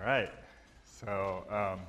All 0.00 0.06
right. 0.06 0.30
So, 0.86 1.44
um, 1.50 1.80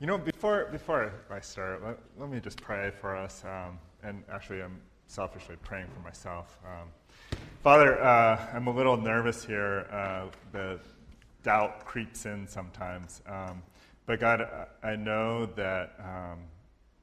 you 0.00 0.06
know, 0.06 0.16
before, 0.16 0.68
before 0.72 1.12
I 1.30 1.40
start, 1.40 1.84
let, 1.84 1.98
let 2.18 2.30
me 2.30 2.40
just 2.40 2.58
pray 2.62 2.90
for 2.90 3.14
us. 3.14 3.44
Um, 3.44 3.78
and 4.02 4.24
actually, 4.32 4.62
I'm 4.62 4.80
selfishly 5.08 5.56
praying 5.62 5.88
for 5.94 6.00
myself. 6.00 6.58
Um, 6.64 6.88
Father, 7.62 8.02
uh, 8.02 8.40
I'm 8.54 8.66
a 8.66 8.70
little 8.70 8.96
nervous 8.96 9.44
here. 9.44 9.86
Uh, 9.92 10.28
the 10.52 10.80
doubt 11.42 11.84
creeps 11.84 12.24
in 12.24 12.48
sometimes. 12.48 13.20
Um, 13.26 13.62
but 14.06 14.18
God, 14.18 14.48
I 14.82 14.96
know 14.96 15.44
that 15.54 15.94
um, 15.98 16.38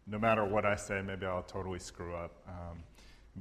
no 0.07 0.17
matter 0.17 0.43
what 0.43 0.65
I 0.65 0.75
say, 0.75 1.03
maybe 1.05 1.27
I'll 1.27 1.43
totally 1.43 1.79
screw 1.79 2.15
up. 2.15 2.31
Um, 2.47 2.79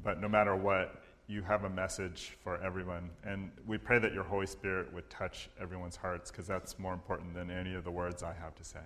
but 0.02 0.20
no 0.20 0.28
matter 0.28 0.54
what, 0.54 1.02
you 1.28 1.42
have 1.42 1.64
a 1.64 1.70
message 1.70 2.36
for 2.42 2.60
everyone. 2.62 3.10
And 3.22 3.50
we 3.66 3.76
pray 3.76 3.98
that 3.98 4.14
your 4.14 4.24
Holy 4.24 4.46
Spirit 4.46 4.92
would 4.94 5.08
touch 5.10 5.50
everyone's 5.60 5.94
hearts 5.94 6.30
because 6.30 6.46
that's 6.46 6.78
more 6.78 6.94
important 6.94 7.34
than 7.34 7.50
any 7.50 7.74
of 7.74 7.84
the 7.84 7.90
words 7.90 8.22
I 8.22 8.32
have 8.32 8.54
to 8.56 8.64
say. 8.64 8.80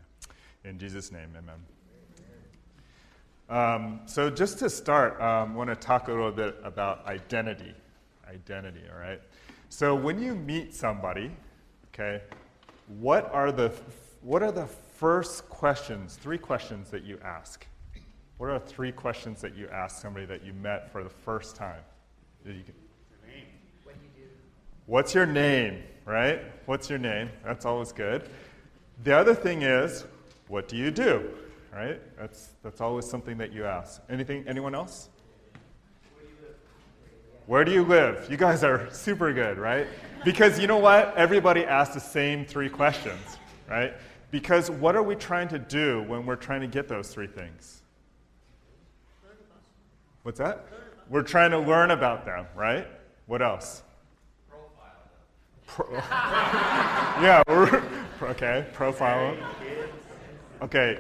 In 0.65 0.79
Jesus' 0.79 1.13
name, 1.13 1.31
amen. 1.39 1.61
Um, 3.49 4.01
so, 4.07 4.31
just 4.31 4.59
to 4.61 4.71
start, 4.71 5.21
um, 5.21 5.53
I 5.53 5.55
want 5.55 5.71
to 5.71 5.77
talk 5.77 6.09
a 6.09 6.11
little 6.11 6.33
bit 6.33 6.57
about 6.65 7.07
identity. 7.07 7.75
Identity, 8.29 8.81
all 8.93 8.99
right? 8.99 9.21
So, 9.69 9.95
when 9.95 10.21
you 10.21 10.35
meet 10.35 10.75
somebody, 10.75 11.31
okay, 11.89 12.23
what 12.99 13.33
are 13.33 13.53
the, 13.53 13.73
what 14.23 14.43
are 14.43 14.53
the 14.53 14.67
first 14.67 15.49
questions, 15.49 16.17
three 16.17 16.39
questions 16.39 16.91
that 16.91 17.05
you 17.05 17.19
ask? 17.23 17.67
What 18.39 18.51
are 18.51 18.59
three 18.59 18.91
questions 18.91 19.41
that 19.43 19.55
you 19.55 19.69
ask 19.69 20.01
somebody 20.01 20.27
that 20.27 20.45
you 20.45 20.53
met 20.55 20.91
for 20.91 21.05
the 21.05 21.11
first 21.11 21.55
time? 21.55 21.83
You 22.45 22.63
can, 22.65 22.75
What's 24.87 25.15
your 25.15 25.27
name, 25.27 25.83
right? 26.05 26.43
What's 26.67 26.91
your 26.91 26.99
name? 26.99 27.31
That's 27.45 27.65
always 27.65 27.93
good. 27.93 28.29
The 29.05 29.17
other 29.17 29.35
thing 29.35 29.63
is, 29.63 30.05
what 30.49 30.69
do 30.69 30.77
you 30.77 30.91
do? 30.91 31.31
Right? 31.73 32.01
That's 32.19 32.51
that's 32.63 32.81
always 32.81 33.09
something 33.09 33.39
that 33.39 33.53
you 33.53 33.65
ask. 33.65 34.03
Anything 34.11 34.45
anyone 34.47 34.75
else? 34.75 35.09
Where 37.47 37.65
do 37.65 37.73
you 37.73 37.83
live? 37.85 38.27
You 38.31 38.37
guys 38.37 38.63
are 38.63 38.89
super 38.93 39.33
good, 39.33 39.59
right? 39.59 39.87
Because 40.25 40.59
you 40.59 40.67
know 40.67 40.79
what? 40.79 41.17
Everybody 41.17 41.65
asks 41.65 41.95
the 41.95 42.01
same 42.01 42.45
three 42.45 42.69
questions, 42.69 43.39
right? 43.69 43.95
Because 44.31 44.71
what 44.71 44.95
are 44.95 45.03
we 45.03 45.15
trying 45.15 45.49
to 45.49 45.59
do 45.59 46.03
when 46.03 46.27
we're 46.27 46.37
trying 46.37 46.61
to 46.61 46.67
get 46.67 46.89
those 46.89 47.09
three 47.13 47.27
things? 47.27 47.83
What's 50.23 50.39
that? 50.39 50.67
We're 51.13 51.23
trying 51.23 51.51
to 51.51 51.59
learn 51.59 51.91
about 51.91 52.25
them, 52.25 52.47
right? 52.57 52.87
What 53.27 53.43
else? 53.43 53.83
Pro- 55.67 55.93
yeah, 56.01 57.43
we're, 57.47 57.83
okay, 58.23 58.67
profile. 58.73 59.37
Okay, 60.63 60.99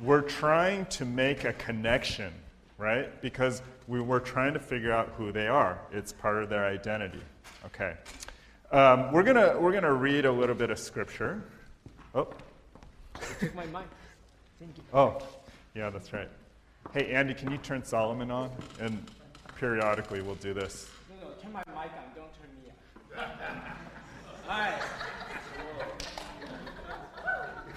we're 0.00 0.20
trying 0.20 0.86
to 0.86 1.04
make 1.04 1.42
a 1.42 1.52
connection, 1.54 2.32
right? 2.78 3.20
Because 3.22 3.60
we 3.88 4.00
were 4.00 4.20
trying 4.20 4.54
to 4.54 4.60
figure 4.60 4.92
out 4.92 5.12
who 5.18 5.32
they 5.32 5.48
are. 5.48 5.80
It's 5.90 6.12
part 6.12 6.40
of 6.40 6.48
their 6.48 6.66
identity. 6.66 7.22
Okay. 7.66 7.94
Um, 8.70 9.10
we're 9.10 9.24
gonna 9.24 9.58
we're 9.58 9.72
gonna 9.72 9.92
read 9.92 10.26
a 10.26 10.32
little 10.32 10.54
bit 10.54 10.70
of 10.70 10.78
scripture. 10.78 11.42
Oh. 12.14 12.28
took 13.40 13.52
my 13.56 13.66
mic. 13.66 13.82
Thank 14.60 14.76
you. 14.76 14.84
Oh, 14.92 15.18
yeah, 15.74 15.90
that's 15.90 16.12
right. 16.12 16.28
Hey, 16.92 17.10
Andy, 17.10 17.34
can 17.34 17.50
you 17.50 17.58
turn 17.58 17.84
Solomon 17.84 18.30
on? 18.30 18.52
And 18.78 19.04
periodically 19.56 20.22
we'll 20.22 20.34
do 20.36 20.54
this. 20.54 20.88
No, 21.08 21.28
no, 21.28 21.34
turn 21.34 21.52
my 21.52 21.62
mic 21.68 21.92
on. 21.92 22.12
Don't 22.14 22.32
turn 22.34 22.50
me 22.62 22.70
on. 23.16 23.24
All 24.50 24.58
right. 24.58 24.82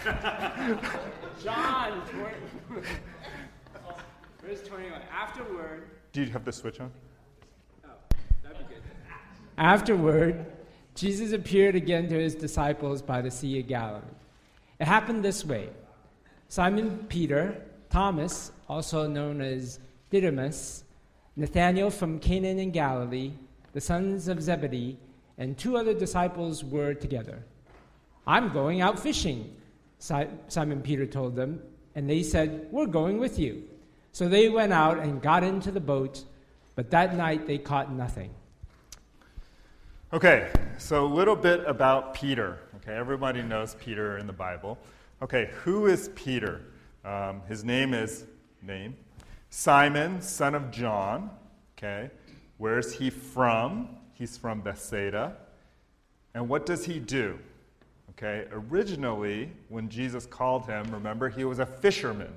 John, 1.44 2.02
20, 2.08 2.88
verse 4.44 4.62
21. 4.68 5.02
Afterward, 5.12 5.88
Do 6.14 6.22
you 6.24 6.32
have 6.32 6.46
the 6.46 6.52
switch 6.52 6.80
on? 6.80 6.92
oh, 7.86 7.90
that'd 8.44 8.58
be 8.58 8.74
good. 8.74 8.82
Afterward, 9.58 10.46
Jesus 10.96 11.32
appeared 11.34 11.76
again 11.76 12.08
to 12.10 12.16
his 12.20 12.36
disciples 12.36 13.02
by 13.02 13.22
the 13.22 13.32
Sea 13.32 13.60
of 13.60 13.68
Galilee. 13.68 14.02
It 14.80 14.88
happened 14.88 15.24
this 15.24 15.44
way 15.46 15.70
Simon 16.48 17.06
Peter, 17.10 17.62
Thomas, 17.90 18.52
also 18.70 19.08
known 19.08 19.42
as 19.42 19.80
Didymus, 20.10 20.84
Nathanael 21.40 21.92
from 21.92 22.18
Cana 22.18 22.48
in 22.48 22.72
Galilee, 22.72 23.32
the 23.72 23.80
sons 23.80 24.28
of 24.28 24.42
Zebedee, 24.42 24.98
and 25.38 25.56
two 25.56 25.78
other 25.78 25.94
disciples 25.94 26.64
were 26.64 26.96
together. 26.96 27.44
I'm 28.26 28.52
going 28.52 28.82
out 28.82 29.00
fishing, 29.00 29.56
Simon 30.00 30.82
Peter 30.82 31.06
told 31.06 31.36
them, 31.36 31.62
and 31.94 32.10
they 32.10 32.24
said, 32.24 32.68
We're 32.72 32.88
going 32.88 33.20
with 33.20 33.38
you. 33.38 33.64
So 34.14 34.28
they 34.28 34.50
went 34.50 34.74
out 34.74 34.98
and 34.98 35.22
got 35.22 35.44
into 35.44 35.70
the 35.70 35.80
boat, 35.80 36.24
but 36.76 36.90
that 36.90 37.16
night 37.16 37.46
they 37.46 37.60
caught 37.60 37.94
nothing. 37.94 38.32
Okay, 40.12 40.50
so 40.80 41.06
a 41.06 41.14
little 41.14 41.36
bit 41.36 41.64
about 41.68 42.16
Peter. 42.16 42.58
Okay, 42.78 42.96
everybody 42.96 43.44
knows 43.44 43.76
Peter 43.76 44.18
in 44.18 44.26
the 44.26 44.34
Bible. 44.34 44.80
Okay, 45.22 45.52
who 45.64 45.86
is 45.86 46.10
Peter? 46.16 46.62
Um, 47.06 47.44
his 47.48 47.64
name 47.64 47.94
is 47.94 48.26
name 48.64 48.96
Simon, 49.50 50.22
son 50.22 50.56
of 50.56 50.72
John. 50.72 51.30
Okay, 51.78 52.10
where 52.58 52.80
is 52.80 52.94
he 52.94 53.10
from? 53.10 53.90
He's 54.14 54.38
from 54.38 54.62
Bethsaida. 54.62 55.38
And 56.34 56.50
what 56.50 56.66
does 56.66 56.86
he 56.86 57.00
do? 57.00 57.40
Okay, 58.12 58.48
originally, 58.52 59.52
when 59.70 59.90
Jesus 59.90 60.26
called 60.26 60.66
him, 60.66 60.90
remember, 60.92 61.30
he 61.30 61.44
was 61.44 61.60
a 61.60 61.66
fisherman. 61.66 62.34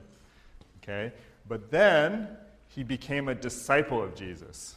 Okay, 0.83 1.13
but 1.49 1.71
then 1.71 2.29
he 2.69 2.83
became 2.83 3.29
a 3.29 3.35
disciple 3.35 4.03
of 4.03 4.15
Jesus. 4.15 4.77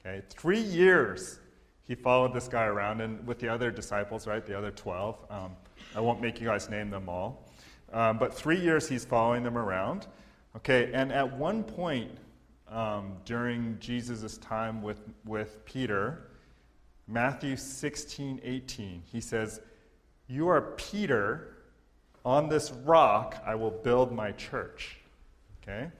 Okay, 0.00 0.22
three 0.30 0.60
years 0.60 1.40
he 1.86 1.94
followed 1.94 2.34
this 2.34 2.48
guy 2.48 2.64
around, 2.64 3.00
and 3.00 3.24
with 3.26 3.38
the 3.38 3.48
other 3.48 3.70
disciples, 3.70 4.26
right, 4.26 4.44
the 4.44 4.56
other 4.56 4.72
12. 4.72 5.16
Um, 5.30 5.52
I 5.94 6.00
won't 6.00 6.20
make 6.20 6.40
you 6.40 6.48
guys 6.48 6.68
name 6.68 6.90
them 6.90 7.08
all. 7.08 7.48
Um, 7.92 8.18
but 8.18 8.34
three 8.34 8.60
years 8.60 8.88
he's 8.88 9.04
following 9.04 9.44
them 9.44 9.56
around. 9.56 10.06
Okay, 10.56 10.90
and 10.94 11.12
at 11.12 11.36
one 11.36 11.62
point 11.62 12.10
um, 12.68 13.12
during 13.26 13.76
Jesus' 13.78 14.38
time 14.38 14.82
with, 14.82 15.00
with 15.26 15.64
Peter, 15.66 16.28
Matthew 17.06 17.56
16, 17.56 18.40
18, 18.42 19.02
he 19.12 19.20
says, 19.20 19.60
You 20.28 20.48
are 20.48 20.62
Peter, 20.62 21.56
on 22.24 22.48
this 22.48 22.72
rock 22.84 23.40
I 23.46 23.54
will 23.54 23.70
build 23.70 24.12
my 24.12 24.32
church. 24.32 24.96
Okay? 25.62 25.90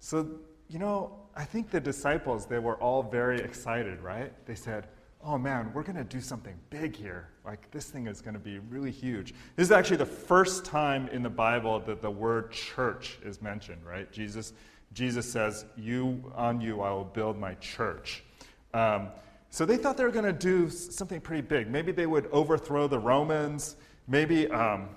So, 0.00 0.26
you 0.68 0.78
know, 0.78 1.12
I 1.36 1.44
think 1.44 1.70
the 1.70 1.80
disciples, 1.80 2.46
they 2.46 2.58
were 2.58 2.76
all 2.76 3.02
very 3.02 3.38
excited, 3.38 4.00
right? 4.00 4.32
They 4.46 4.54
said, 4.54 4.88
oh 5.24 5.36
man, 5.36 5.70
we're 5.72 5.82
going 5.82 5.96
to 5.96 6.04
do 6.04 6.20
something 6.20 6.54
big 6.70 6.94
here. 6.94 7.28
Like, 7.44 7.70
this 7.70 7.86
thing 7.86 8.06
is 8.06 8.20
going 8.20 8.34
to 8.34 8.40
be 8.40 8.58
really 8.58 8.90
huge. 8.90 9.34
This 9.56 9.66
is 9.66 9.72
actually 9.72 9.96
the 9.96 10.06
first 10.06 10.64
time 10.64 11.08
in 11.08 11.22
the 11.22 11.30
Bible 11.30 11.80
that 11.80 12.00
the 12.00 12.10
word 12.10 12.52
church 12.52 13.18
is 13.24 13.42
mentioned, 13.42 13.84
right? 13.84 14.10
Jesus, 14.12 14.52
Jesus 14.92 15.30
says, 15.30 15.64
You, 15.76 16.32
on 16.34 16.60
you, 16.60 16.80
I 16.82 16.90
will 16.90 17.04
build 17.04 17.38
my 17.38 17.54
church. 17.54 18.22
Um, 18.74 19.08
so 19.50 19.64
they 19.64 19.76
thought 19.76 19.96
they 19.96 20.04
were 20.04 20.10
going 20.10 20.24
to 20.24 20.32
do 20.32 20.68
something 20.68 21.20
pretty 21.20 21.42
big. 21.42 21.68
Maybe 21.70 21.90
they 21.90 22.06
would 22.06 22.26
overthrow 22.26 22.86
the 22.86 22.98
Romans. 22.98 23.76
Maybe, 24.06 24.48
um, 24.50 24.88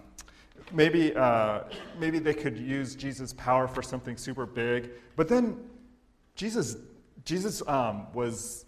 maybe, 0.71 1.15
uh, 1.15 1.61
maybe 1.99 2.19
they 2.19 2.33
could 2.33 2.57
use 2.57 2.95
Jesus' 2.95 3.33
power 3.33 3.67
for 3.67 3.81
something 3.81 4.17
super 4.17 4.45
big. 4.45 4.91
But 5.15 5.29
then 5.29 5.57
Jesus, 6.35 6.77
Jesus 7.23 7.65
um, 7.67 8.07
was 8.13 8.65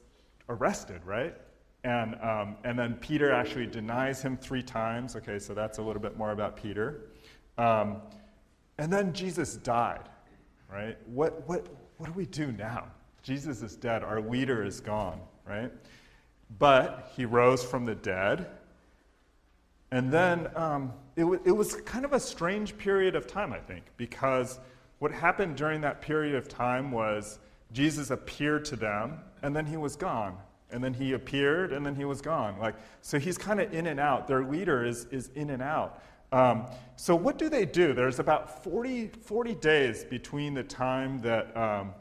arrested, 0.50 1.02
right? 1.06 1.36
And, 1.84 2.16
um, 2.22 2.56
and 2.64 2.80
then 2.80 2.96
Peter 2.96 3.32
actually 3.32 3.68
denies 3.68 4.22
him 4.22 4.38
three 4.38 4.64
times. 4.64 5.16
Okay, 5.16 5.40
so 5.40 5.54
that's 5.54 5.78
a 5.80 5.82
little 5.82 6.02
bit 6.02 6.18
more 6.18 6.32
about 6.32 6.56
Peter. 6.56 7.10
Um, 7.58 7.98
and 8.78 8.92
then 8.92 9.14
Jesus 9.14 9.56
died, 9.58 10.10
right? 10.72 10.98
What, 11.08 11.48
what, 11.48 11.68
what 11.98 12.08
do 12.08 12.14
we 12.14 12.26
do 12.26 12.52
now? 12.52 12.88
Jesus 13.22 13.62
is 13.62 13.76
dead. 13.76 14.04
Our 14.04 14.22
leader 14.22 14.64
is 14.64 14.80
gone, 14.80 15.20
right? 15.48 15.72
But 16.60 17.12
he 17.16 17.26
rose 17.26 17.64
from 17.64 17.86
the 17.86 17.96
dead. 17.96 18.48
And 19.92 20.12
then 20.12 20.50
um, 20.56 20.94
it, 21.16 21.22
w- 21.22 21.42
it 21.46 21.52
was 21.52 21.76
kind 21.82 22.04
of 22.04 22.14
a 22.14 22.20
strange 22.20 22.78
period 22.78 23.16
of 23.16 23.28
time, 23.28 23.54
I 23.54 23.60
think, 23.60 23.84
because 23.96 24.60
what 25.00 25.12
happened 25.12 25.56
during 25.56 25.82
that 25.82 26.02
period 26.02 26.36
of 26.36 26.48
time 26.48 26.92
was 26.92 27.40
Jesus 27.74 28.12
appeared 28.12 28.66
to 28.66 28.76
them, 28.76 29.20
and 29.42 29.56
then 29.56 29.66
he 29.66 29.78
was 29.78 29.96
gone 29.96 30.38
and 30.74 30.84
then 30.84 30.94
he 30.94 31.14
appeared, 31.14 31.72
and 31.72 31.86
then 31.86 31.96
he 31.96 32.04
was 32.04 32.20
gone. 32.20 32.58
Like, 32.58 32.74
so 33.04 33.20
he's 33.20 33.38
kind 33.38 33.62
of 33.62 33.72
in 33.72 33.86
and 33.86 34.00
out. 34.00 34.28
Their 34.28 34.44
leader 34.44 34.84
is, 34.84 35.06
is 35.12 35.30
in 35.36 35.52
and 35.52 35.62
out. 35.62 36.02
Um, 36.32 36.66
so 36.96 37.16
what 37.16 37.38
do 37.38 37.48
they 37.48 37.64
do? 37.64 37.94
There's 37.94 38.18
about 38.18 38.64
40, 38.64 39.10
40 39.22 39.54
days 39.56 40.04
between 40.04 40.56
the 40.56 40.64
time 40.64 41.20
that, 41.20 41.56
um, 41.56 41.94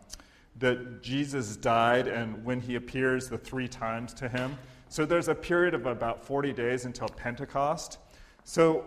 that 0.58 1.02
Jesus 1.02 1.54
died 1.56 2.08
and 2.08 2.42
when 2.46 2.60
he 2.60 2.76
appears 2.76 3.28
the 3.28 3.36
three 3.36 3.68
times 3.68 4.14
to 4.14 4.28
him. 4.28 4.56
so 4.88 5.04
there's 5.04 5.28
a 5.28 5.34
period 5.34 5.74
of 5.74 5.84
about 5.84 6.24
40 6.24 6.54
days 6.54 6.86
until 6.86 7.08
Pentecost. 7.08 7.98
So 8.44 8.86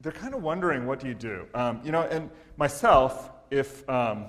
they're 0.00 0.10
kind 0.10 0.34
of 0.34 0.42
wondering, 0.42 0.86
what 0.86 0.98
do 0.98 1.06
you 1.06 1.14
do? 1.14 1.46
Um, 1.54 1.80
you 1.84 1.92
know, 1.92 2.02
and 2.02 2.30
myself, 2.56 3.30
if, 3.52 3.88
um, 3.88 4.26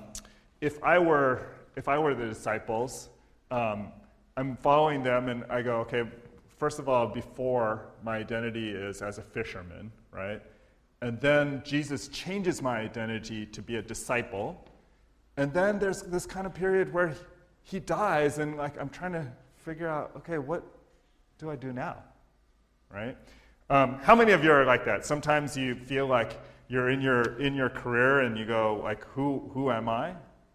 if, 0.60 0.80
I 0.84 1.00
were, 1.00 1.48
if 1.76 1.88
I 1.88 1.98
were 1.98 2.14
the 2.14 2.26
disciples, 2.26 3.08
um, 3.50 3.88
I'm 4.36 4.56
following 4.56 5.02
them 5.02 5.28
and 5.28 5.44
I 5.50 5.62
go, 5.62 5.76
okay, 5.80 6.04
first 6.58 6.78
of 6.78 6.88
all, 6.88 7.06
before 7.06 7.86
my 8.02 8.18
identity 8.18 8.70
is 8.70 9.02
as 9.02 9.18
a 9.18 9.22
fisherman, 9.22 9.90
right? 10.12 10.42
And 11.02 11.20
then 11.20 11.62
Jesus 11.64 12.08
changes 12.08 12.60
my 12.60 12.78
identity 12.78 13.46
to 13.46 13.62
be 13.62 13.76
a 13.76 13.82
disciple. 13.82 14.62
And 15.36 15.52
then 15.52 15.78
there's 15.78 16.02
this 16.02 16.26
kind 16.26 16.46
of 16.46 16.54
period 16.54 16.92
where 16.92 17.14
he 17.62 17.80
dies, 17.80 18.38
and 18.38 18.56
like 18.56 18.78
I'm 18.80 18.90
trying 18.90 19.12
to 19.12 19.26
figure 19.56 19.88
out, 19.88 20.12
okay, 20.16 20.38
what 20.38 20.62
do 21.38 21.50
I 21.50 21.56
do 21.56 21.72
now? 21.72 21.96
Right? 22.92 23.16
Um, 23.70 23.94
how 24.02 24.14
many 24.14 24.32
of 24.32 24.42
you 24.44 24.50
are 24.52 24.64
like 24.64 24.84
that? 24.84 25.06
Sometimes 25.06 25.56
you 25.56 25.74
feel 25.74 26.06
like 26.06 26.38
you're 26.68 26.90
in 26.90 27.00
your 27.00 27.40
in 27.40 27.54
your 27.54 27.70
career 27.70 28.20
and 28.20 28.36
you 28.36 28.44
go 28.44 28.80
like, 28.82 29.04
who 29.04 29.50
who 29.54 29.70
am 29.70 29.88
I? 29.88 30.14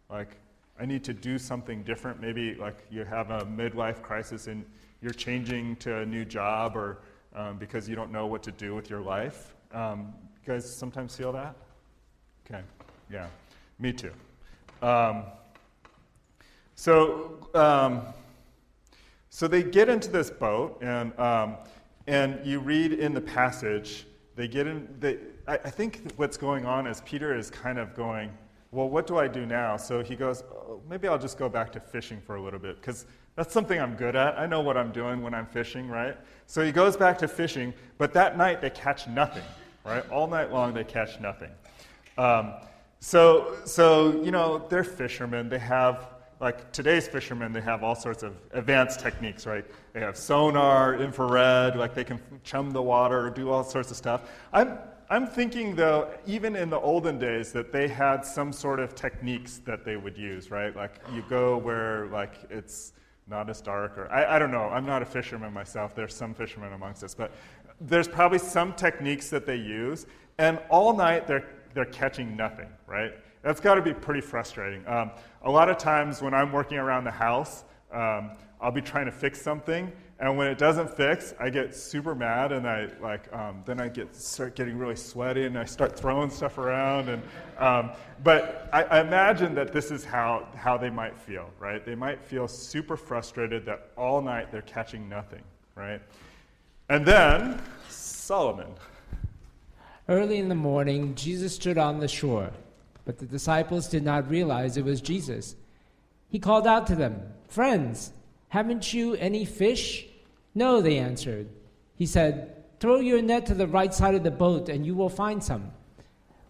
Like, 0.10 0.38
I 0.80 0.86
need 0.86 1.04
to 1.06 1.14
do 1.14 1.38
something 1.38 1.84
different. 1.84 2.20
Maybe 2.20 2.56
like 2.56 2.86
you 2.90 3.06
have 3.06 3.32
a 3.32 3.42
midlife 3.46 4.02
crisis 4.02 4.48
and 4.48 4.66
you're 5.02 5.14
changing 5.14 5.76
to 5.78 6.00
a 6.00 6.06
new 6.06 6.26
job 6.26 6.76
or 6.76 7.00
um, 7.36 7.58
because 7.58 7.88
you 7.88 7.96
don't 7.96 8.12
know 8.12 8.26
what 8.26 8.44
to 8.44 8.52
do 8.52 8.76
with 8.76 8.90
your 8.90 9.02
life. 9.02 9.54
Um, 9.74 10.14
you 10.46 10.54
guys 10.54 10.74
sometimes 10.74 11.16
feel 11.16 11.32
that? 11.34 11.56
Okay, 12.46 12.62
yeah, 13.12 13.28
me 13.80 13.92
too. 13.92 14.12
Um, 14.82 15.24
so, 16.76 17.50
um, 17.54 18.02
so 19.30 19.48
they 19.48 19.64
get 19.64 19.90
into 19.90 20.10
this 20.10 20.30
boat, 20.30 20.78
and, 20.82 21.18
um, 21.20 21.58
and 22.08 22.46
you 22.46 22.60
read 22.60 22.94
in 22.94 23.14
the 23.14 23.22
passage, 23.22 24.06
they 24.36 24.48
get 24.48 24.68
in, 24.68 24.88
they, 25.00 25.18
I, 25.48 25.56
I 25.56 25.70
think 25.70 26.14
what's 26.18 26.38
going 26.38 26.66
on 26.66 26.88
is 26.88 27.02
Peter 27.02 27.36
is 27.36 27.50
kind 27.50 27.80
of 27.80 27.96
going, 27.96 28.30
well, 28.72 28.90
what 28.90 29.08
do 29.08 29.18
I 29.18 29.28
do 29.28 29.46
now? 29.46 29.78
So 29.78 30.04
he 30.04 30.16
goes, 30.16 30.44
oh, 30.52 30.82
maybe 30.90 31.08
I'll 31.08 31.18
just 31.18 31.38
go 31.38 31.48
back 31.48 31.72
to 31.74 31.80
fishing 31.80 32.20
for 32.20 32.36
a 32.36 32.42
little 32.42 32.60
bit, 32.60 32.82
because 32.82 33.06
that's 33.36 33.54
something 33.54 33.80
I'm 33.80 33.96
good 33.96 34.16
at. 34.16 34.38
I 34.38 34.46
know 34.46 34.62
what 34.62 34.78
I'm 34.78 34.92
doing 34.92 35.22
when 35.22 35.34
I'm 35.34 35.46
fishing, 35.46 35.88
right? 35.88 36.18
So 36.46 36.64
he 36.64 36.72
goes 36.72 36.98
back 36.98 37.18
to 37.20 37.28
fishing, 37.28 37.74
but 37.98 38.14
that 38.14 38.38
night 38.38 38.62
they 38.62 38.70
catch 38.70 39.08
nothing, 39.08 39.44
right? 39.86 40.10
All 40.10 40.28
night 40.28 40.52
long 40.52 40.74
they 40.74 40.84
catch 40.84 41.20
nothing. 41.20 41.52
Um, 42.18 42.54
so, 43.00 43.58
so, 43.66 44.22
you 44.24 44.32
know, 44.32 44.66
they're 44.70 44.84
fishermen. 44.84 45.50
They 45.50 45.60
have, 45.60 46.08
like 46.40 46.72
today's 46.72 47.08
fishermen, 47.08 47.54
they 47.54 47.62
have 47.62 47.84
all 47.84 47.96
sorts 47.96 48.24
of 48.24 48.36
advanced 48.52 49.00
techniques, 49.00 49.46
right? 49.46 49.66
They 49.94 50.00
have 50.00 50.18
sonar, 50.18 50.96
infrared, 50.96 51.78
like 51.78 51.94
they 51.94 52.04
can 52.04 52.20
chum 52.44 52.72
the 52.72 52.82
water, 52.82 53.30
do 53.30 53.50
all 53.50 53.64
sorts 53.64 53.92
of 53.92 53.98
stuff. 53.98 54.30
I'm, 54.52 54.78
I'm 55.10 55.28
thinking, 55.28 55.76
though, 55.76 56.10
even 56.26 56.56
in 56.56 56.70
the 56.70 56.80
olden 56.80 57.20
days, 57.20 57.52
that 57.52 57.72
they 57.72 57.88
had 57.88 58.26
some 58.26 58.52
sort 58.52 58.80
of 58.80 58.96
techniques 58.96 59.60
that 59.66 59.86
they 59.86 59.98
would 59.98 60.18
use, 60.18 60.50
right? 60.50 60.76
Like 60.76 61.00
you 61.14 61.24
go 61.30 61.58
where, 61.58 62.08
like, 62.08 62.34
it's 62.50 62.94
not 63.28 63.50
as 63.50 63.62
dark, 63.62 63.98
or 63.98 64.12
I, 64.12 64.36
I 64.36 64.40
don't 64.40 64.52
know. 64.52 64.64
I'm 64.70 64.86
not 64.86 65.02
a 65.02 65.06
fisherman 65.06 65.54
myself. 65.54 65.96
There's 65.96 66.14
some 66.14 66.34
fishermen 66.34 66.74
amongst 66.74 67.04
us, 67.04 67.14
but 67.16 67.32
there's 67.82 68.08
probably 68.08 68.40
some 68.40 68.74
techniques 68.74 69.30
that 69.30 69.46
they 69.46 69.58
use, 69.58 70.06
and 70.38 70.60
all 70.70 70.96
night 70.96 71.28
they're 71.28 71.46
they're 71.74 71.86
catching 71.86 72.36
nothing, 72.36 72.70
right? 72.88 73.14
That's 73.44 73.60
got 73.60 73.76
to 73.76 73.82
be 73.82 73.94
pretty 73.94 74.22
frustrating. 74.22 74.88
Um, 74.88 75.12
a 75.44 75.52
lot 75.52 75.70
of 75.70 75.78
times 75.78 76.22
when 76.22 76.34
I'm 76.34 76.52
working 76.52 76.78
around 76.78 77.04
the 77.04 77.12
house, 77.12 77.66
um, 77.92 78.32
I'll 78.62 78.72
be 78.72 78.82
trying 78.82 79.06
to 79.06 79.12
fix 79.12 79.42
something, 79.42 79.92
and 80.18 80.38
when 80.38 80.48
it 80.48 80.58
doesn't 80.58 80.96
fix, 80.96 81.34
I 81.40 81.50
get 81.50 81.76
super 81.76 82.16
mad, 82.16 82.54
and 82.54 82.66
I 82.66 82.88
like 83.02 83.32
um, 83.34 83.64
then 83.66 83.82
I 83.82 83.90
get 83.90 84.16
start 84.16 84.56
getting 84.56 84.78
really 84.78 84.96
sweaty, 84.96 85.44
and 85.44 85.58
I 85.58 85.66
start 85.66 85.98
throwing 85.98 86.30
stuff 86.30 86.58
around. 86.58 87.10
And 87.10 87.22
um, 87.58 87.92
but 88.24 88.70
I, 88.72 88.84
I 88.84 89.02
imagine 89.02 89.54
that 89.56 89.74
this 89.74 89.92
is 89.92 90.06
how 90.06 90.48
how 90.56 90.78
they 90.78 90.90
might 90.90 91.18
feel, 91.18 91.50
right? 91.60 91.86
They 91.86 91.96
might 91.96 92.24
feel 92.24 92.48
super 92.48 92.96
frustrated 92.96 93.66
that 93.66 93.90
all 93.98 94.22
night 94.22 94.52
they're 94.52 94.62
catching 94.62 95.10
nothing, 95.10 95.44
right? 95.76 96.02
And 96.88 97.06
then 97.06 97.62
Solomon. 97.90 98.74
Early 100.08 100.38
in 100.38 100.50
the 100.50 100.56
morning, 100.56 101.16
Jesus 101.16 101.56
stood 101.56 101.78
on 101.78 102.00
the 102.00 102.08
shore, 102.08 102.52
but 103.04 103.18
the 103.18 103.26
disciples 103.26 103.88
did 103.90 104.04
not 104.04 104.30
realize 104.30 104.78
it 104.78 104.86
was 104.86 105.02
Jesus. 105.02 105.56
He 106.30 106.40
called 106.40 106.68
out 106.68 106.88
to 106.88 106.96
them, 106.96 107.22
Friends, 107.50 108.12
haven't 108.56 108.94
you 108.94 109.16
any 109.16 109.44
fish? 109.44 110.08
No, 110.54 110.82
they 110.82 110.98
answered. 110.98 111.50
He 111.96 112.06
said, 112.06 112.34
Throw 112.80 113.00
your 113.00 113.22
net 113.22 113.46
to 113.48 113.54
the 113.54 113.68
right 113.68 113.94
side 113.94 114.16
of 114.16 114.24
the 114.24 114.32
boat, 114.32 114.70
and 114.70 114.86
you 114.86 114.96
will 114.96 115.10
find 115.10 115.44
some. 115.44 115.72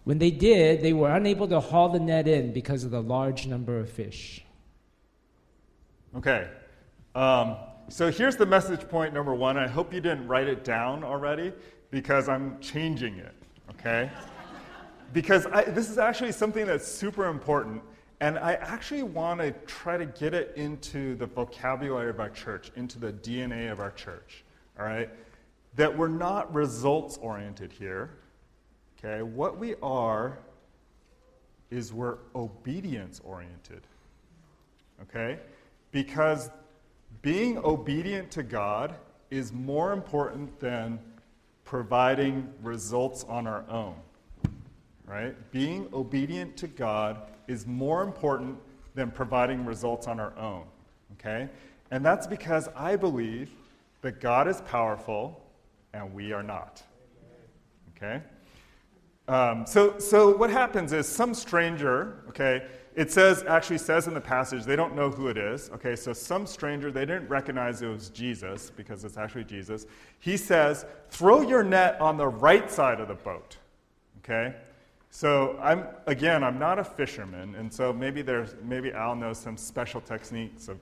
When 0.04 0.18
they 0.18 0.30
did, 0.30 0.82
they 0.82 0.92
were 0.92 1.10
unable 1.10 1.48
to 1.48 1.60
haul 1.60 1.88
the 1.88 2.00
net 2.00 2.28
in 2.28 2.52
because 2.52 2.84
of 2.84 2.90
the 2.90 3.02
large 3.02 3.46
number 3.46 3.78
of 3.78 3.90
fish. 3.90 4.44
Okay. 6.16 6.48
Um, 7.14 7.56
so 7.88 8.10
here's 8.10 8.36
the 8.36 8.46
message 8.46 8.88
point 8.88 9.12
number 9.12 9.34
one. 9.34 9.56
I 9.56 9.66
hope 9.66 9.92
you 9.92 10.00
didn't 10.00 10.28
write 10.28 10.48
it 10.48 10.62
down 10.62 11.02
already 11.02 11.52
because 11.90 12.28
I'm 12.28 12.60
changing 12.60 13.16
it 13.16 13.34
okay? 13.70 14.10
because 15.12 15.46
I, 15.46 15.64
this 15.64 15.90
is 15.90 15.98
actually 15.98 16.32
something 16.32 16.66
that's 16.66 16.86
super 16.86 17.26
important, 17.26 17.82
and 18.20 18.38
I 18.38 18.54
actually 18.54 19.02
want 19.02 19.40
to 19.40 19.52
try 19.66 19.96
to 19.96 20.06
get 20.06 20.34
it 20.34 20.52
into 20.56 21.16
the 21.16 21.26
vocabulary 21.26 22.10
of 22.10 22.20
our 22.20 22.30
church, 22.30 22.70
into 22.76 22.98
the 22.98 23.12
DNA 23.12 23.70
of 23.70 23.80
our 23.80 23.90
church, 23.90 24.44
all 24.78 24.86
right? 24.86 25.10
That 25.74 25.96
we're 25.96 26.08
not 26.08 26.52
results 26.54 27.18
oriented 27.18 27.72
here, 27.72 28.10
okay? 28.98 29.22
What 29.22 29.58
we 29.58 29.74
are 29.82 30.38
is 31.70 31.92
we're 31.92 32.18
obedience 32.34 33.20
oriented, 33.24 33.82
okay? 35.02 35.38
Because 35.92 36.50
being 37.20 37.58
obedient 37.58 38.30
to 38.32 38.42
God 38.42 38.94
is 39.30 39.52
more 39.52 39.92
important 39.92 40.58
than 40.60 40.98
providing 41.64 42.48
results 42.62 43.24
on 43.24 43.46
our 43.46 43.64
own. 43.68 43.96
Right? 45.06 45.36
Being 45.52 45.88
obedient 45.92 46.56
to 46.58 46.66
God 46.66 47.22
is 47.48 47.66
more 47.66 48.02
important 48.02 48.58
than 48.94 49.10
providing 49.10 49.64
results 49.64 50.06
on 50.06 50.18
our 50.20 50.36
own. 50.38 50.64
Okay? 51.12 51.48
And 51.90 52.04
that's 52.04 52.26
because 52.26 52.68
I 52.74 52.96
believe 52.96 53.50
that 54.02 54.20
God 54.20 54.48
is 54.48 54.60
powerful 54.62 55.42
and 55.92 56.12
we 56.12 56.32
are 56.32 56.42
not. 56.42 56.82
Okay? 57.96 58.22
Um, 59.28 59.66
so, 59.66 59.98
so 59.98 60.36
what 60.36 60.50
happens 60.50 60.92
is 60.92 61.08
some 61.08 61.34
stranger, 61.34 62.22
okay, 62.28 62.66
it 62.94 63.10
says, 63.10 63.44
actually 63.46 63.78
says 63.78 64.06
in 64.06 64.14
the 64.14 64.20
passage, 64.20 64.64
they 64.64 64.76
don't 64.76 64.94
know 64.94 65.10
who 65.10 65.28
it 65.28 65.36
is. 65.36 65.68
Okay, 65.70 65.96
so 65.96 66.12
some 66.12 66.46
stranger, 66.46 66.90
they 66.90 67.04
didn't 67.04 67.28
recognize 67.28 67.82
it 67.82 67.88
was 67.88 68.08
Jesus 68.08 68.70
because 68.70 69.04
it's 69.04 69.16
actually 69.16 69.44
Jesus. 69.44 69.86
He 70.20 70.36
says, 70.36 70.86
throw 71.10 71.42
your 71.42 71.62
net 71.62 72.00
on 72.00 72.16
the 72.16 72.28
right 72.28 72.70
side 72.70 73.00
of 73.00 73.08
the 73.08 73.14
boat. 73.14 73.56
Okay? 74.18 74.54
So 75.16 75.58
I'm 75.62 75.86
again, 76.06 76.44
I'm 76.44 76.58
not 76.58 76.78
a 76.78 76.84
fisherman, 76.84 77.54
and 77.54 77.72
so 77.72 77.90
maybe 77.90 78.20
there's 78.20 78.54
maybe 78.62 78.92
Al 78.92 79.16
knows 79.16 79.38
some 79.38 79.56
special 79.56 79.98
techniques 80.02 80.68
of 80.68 80.76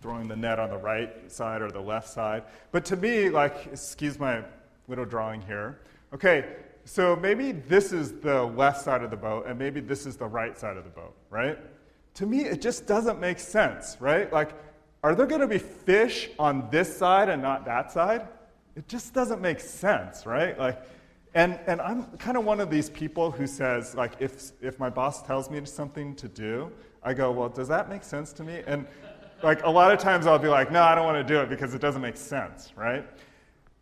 throwing 0.00 0.26
the 0.26 0.34
net 0.34 0.58
on 0.58 0.70
the 0.70 0.78
right 0.78 1.30
side 1.30 1.60
or 1.60 1.70
the 1.70 1.78
left 1.78 2.08
side. 2.08 2.44
But 2.70 2.86
to 2.86 2.96
me, 2.96 3.28
like, 3.28 3.66
excuse 3.70 4.18
my 4.18 4.42
little 4.88 5.04
drawing 5.04 5.42
here. 5.42 5.80
Okay, 6.14 6.46
so 6.86 7.14
maybe 7.14 7.52
this 7.52 7.92
is 7.92 8.12
the 8.20 8.42
left 8.42 8.80
side 8.80 9.02
of 9.02 9.10
the 9.10 9.18
boat, 9.18 9.44
and 9.46 9.58
maybe 9.58 9.80
this 9.80 10.06
is 10.06 10.16
the 10.16 10.26
right 10.26 10.58
side 10.58 10.78
of 10.78 10.84
the 10.84 10.90
boat, 10.90 11.14
right? 11.28 11.58
To 12.14 12.24
me, 12.24 12.46
it 12.46 12.62
just 12.62 12.86
doesn't 12.86 13.20
make 13.20 13.38
sense, 13.38 13.98
right? 14.00 14.32
Like, 14.32 14.52
are 15.02 15.14
there 15.14 15.26
going 15.26 15.42
to 15.42 15.46
be 15.46 15.58
fish 15.58 16.30
on 16.38 16.70
this 16.70 16.96
side 16.96 17.28
and 17.28 17.42
not 17.42 17.66
that 17.66 17.92
side? 17.92 18.28
It 18.76 18.88
just 18.88 19.12
doesn't 19.12 19.42
make 19.42 19.60
sense, 19.60 20.24
right? 20.24 20.58
Like, 20.58 20.80
and, 21.34 21.58
and 21.66 21.80
I'm 21.80 22.04
kind 22.18 22.36
of 22.36 22.44
one 22.44 22.60
of 22.60 22.70
these 22.70 22.90
people 22.90 23.30
who 23.30 23.46
says, 23.46 23.94
like, 23.94 24.12
if, 24.20 24.52
if 24.60 24.78
my 24.78 24.90
boss 24.90 25.22
tells 25.22 25.50
me 25.50 25.64
something 25.64 26.14
to 26.16 26.28
do, 26.28 26.70
I 27.02 27.14
go, 27.14 27.30
well, 27.30 27.48
does 27.48 27.68
that 27.68 27.88
make 27.88 28.02
sense 28.02 28.32
to 28.34 28.44
me? 28.44 28.62
And 28.66 28.86
like 29.42 29.64
a 29.64 29.70
lot 29.70 29.92
of 29.92 29.98
times 29.98 30.26
I'll 30.26 30.38
be 30.38 30.48
like, 30.48 30.70
no, 30.70 30.82
I 30.82 30.94
don't 30.94 31.06
want 31.06 31.26
to 31.26 31.34
do 31.34 31.40
it 31.40 31.48
because 31.48 31.74
it 31.74 31.80
doesn't 31.80 32.02
make 32.02 32.16
sense, 32.16 32.72
right? 32.76 33.04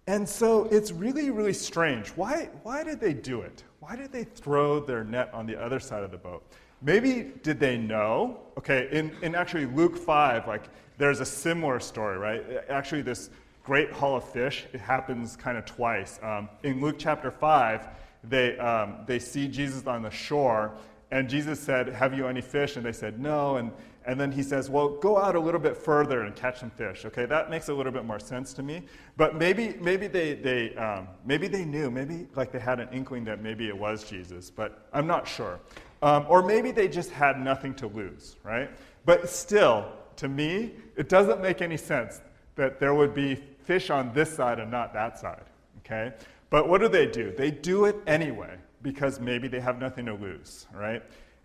And 0.07 0.29
so 0.29 0.65
it's 0.67 0.93
really, 0.93 1.31
really 1.31 1.53
strange. 1.53 2.09
Why, 2.11 2.49
why 2.63 2.83
did 2.83 3.01
they 3.01 3.13
do 3.15 3.43
it? 3.43 3.65
Why 3.81 3.97
did 3.97 4.13
they 4.13 4.25
throw 4.25 4.81
their 4.81 5.05
net 5.05 5.31
on 5.33 5.47
the 5.47 5.61
other 5.61 5.81
side 5.81 6.03
of 6.03 6.11
the 6.11 6.19
boat? 6.19 6.45
Maybe 6.83 7.33
did 7.43 7.61
they 7.61 7.77
know? 7.77 8.41
Okay, 8.57 8.89
in, 8.91 9.13
in 9.23 9.35
actually 9.35 9.67
Luke 9.67 9.99
5, 9.99 10.49
like 10.49 10.65
there's 10.99 11.21
a 11.21 11.27
similar 11.27 11.81
story, 11.81 12.17
right? 12.17 12.43
Actually, 12.69 13.03
this 13.03 13.31
great 13.63 13.93
haul 13.93 14.17
of 14.17 14.25
fish, 14.25 14.67
it 14.73 14.81
happens 14.81 15.37
kind 15.37 15.57
of 15.59 15.65
twice. 15.65 16.19
Um, 16.23 16.49
in 16.63 16.81
Luke 16.81 16.97
chapter 16.99 17.31
5, 17.31 17.89
they, 18.25 18.59
um, 18.59 18.97
they 19.07 19.19
see 19.19 19.49
Jesus 19.49 19.87
on 19.87 20.03
the 20.03 20.11
shore, 20.11 20.73
and 21.11 21.29
Jesus 21.29 21.59
said, 21.59 21.89
Have 21.89 22.15
you 22.15 22.27
any 22.27 22.41
fish? 22.41 22.77
And 22.77 22.85
they 22.85 22.93
said, 22.93 23.21
No. 23.21 23.57
And, 23.57 23.73
and 24.07 24.19
then 24.19 24.31
he 24.31 24.43
says, 24.43 24.71
Well, 24.71 24.89
go 24.89 25.19
out 25.19 25.35
a 25.35 25.41
little 25.41 25.61
bit 25.61 25.77
further 25.77 26.23
and 26.23 26.35
catch 26.37 26.61
some 26.61 26.71
fish. 26.71 27.05
Okay, 27.05 27.27
that 27.27 27.51
makes 27.51 27.69
a 27.69 27.75
little 27.75 27.93
bit 27.93 28.05
more 28.05 28.21
sense 28.21 28.53
to 28.55 28.63
me. 28.63 28.83
But 29.17 29.37
maybe, 29.37 29.77
maybe, 29.81 30.07
they, 30.07 30.35
they, 30.35 30.75
um, 30.77 31.09
maybe 31.25 31.49
they 31.49 31.65
knew, 31.65 31.91
maybe 31.91 32.29
like 32.37 32.53
they 32.53 32.61
had 32.61 32.81
an 32.81 32.89
inkling 32.93 33.25
that 33.25 33.43
maybe 33.43 33.69
it 33.69 33.77
was 33.77 34.05
Jesus, 34.05 34.51
but 34.51 34.87
I'm 34.93 35.07
not 35.07 35.27
sure. 35.27 35.59
Um, 36.03 36.27
or 36.29 36.43
maybe 36.43 36.71
they 36.71 36.89
just 36.89 37.11
had 37.11 37.39
nothing 37.39 37.75
to 37.75 37.89
lose, 37.89 38.37
right? 38.43 38.71
But 39.05 39.29
still, 39.29 39.93
to 40.17 40.29
me, 40.29 40.73
it 40.97 41.09
doesn't 41.09 41.43
make 41.43 41.61
any 41.61 41.77
sense 41.77 42.21
that 42.57 42.81
there 42.81 42.95
would 42.95 43.15
be 43.15 43.37
fish 43.65 43.91
on 43.91 44.13
this 44.13 44.33
side 44.35 44.59
and 44.59 44.71
not 44.71 44.93
that 44.93 45.19
side, 45.19 45.45
okay? 45.79 46.13
But 46.51 46.69
what 46.69 46.81
do 46.81 46.89
they 46.89 47.07
do? 47.07 47.33
They 47.37 47.51
do 47.51 47.85
it 47.85 47.97
anyway 48.07 48.57
because 48.83 49.21
maybe 49.21 49.49
they 49.49 49.61
have 49.61 49.79
nothing 49.79 50.07
to 50.07 50.15
lose, 50.15 50.67
right? 50.75 51.03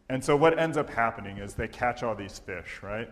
And 0.09 0.23
so 0.23 0.35
what 0.35 0.57
ends 0.57 0.77
up 0.77 0.89
happening 0.89 1.37
is 1.37 1.53
they 1.53 1.67
catch 1.67 2.03
all 2.03 2.15
these 2.15 2.39
fish, 2.39 2.79
right? 2.81 3.09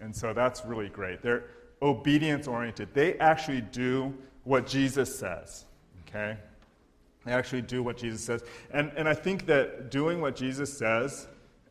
And 0.00 0.14
so 0.14 0.32
that's 0.32 0.64
really 0.64 0.88
great. 0.88 1.22
They're 1.22 1.44
obedience 1.80 2.46
oriented. 2.46 2.94
They 2.94 3.18
actually 3.18 3.60
do 3.60 4.14
what 4.44 4.66
Jesus 4.66 5.16
says, 5.16 5.64
okay? 6.08 6.36
They 7.24 7.32
actually 7.32 7.62
do 7.62 7.82
what 7.82 7.96
Jesus 7.96 8.22
says. 8.22 8.44
And, 8.72 8.92
and 8.96 9.08
I 9.08 9.14
think 9.14 9.46
that 9.46 9.90
doing 9.90 10.20
what 10.20 10.34
Jesus 10.34 10.76
says 10.76 11.28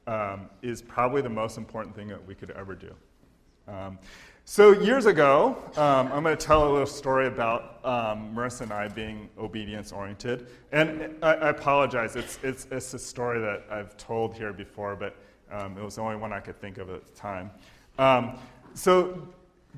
um, 0.08 0.50
is 0.62 0.81
probably 0.81 1.22
the 1.22 1.29
most 1.29 1.58
important 1.58 1.96
thing 1.96 2.08
that 2.10 2.25
we 2.25 2.36
could 2.36 2.51
ever 2.51 2.75
do. 2.75 2.93
Um, 3.67 4.00
so, 4.45 4.71
years 4.71 5.05
ago, 5.05 5.57
um, 5.77 6.12
I'm 6.12 6.24
going 6.24 6.36
to 6.36 6.45
tell 6.45 6.67
a 6.67 6.71
little 6.71 6.86
story 6.86 7.27
about 7.27 7.79
um, 7.86 8.36
Marissa 8.36 8.62
and 8.62 8.74
I 8.74 8.88
being 8.88 9.29
obedience 9.38 9.91
oriented. 9.91 10.48
And 10.71 11.15
I, 11.21 11.33
I, 11.36 11.50
apologize, 11.50 12.15
it's, 12.15 12.39
it's, 12.43 12.67
it's 12.71 12.93
a 12.93 13.00
story 13.00 13.39
that 13.39 13.63
I've 13.69 13.95
told 13.98 14.33
here 14.33 14.51
before, 14.51 14.95
but 14.95 15.15
um, 15.51 15.77
it 15.77 15.83
was 15.83 15.95
the 15.95 16.01
only 16.01 16.17
one 16.17 16.33
I 16.33 16.39
could 16.39 16.60
think 16.60 16.79
of 16.79 16.89
at 16.89 17.05
the 17.05 17.13
time. 17.13 17.51
Um, 17.98 18.38
so, 18.74 19.27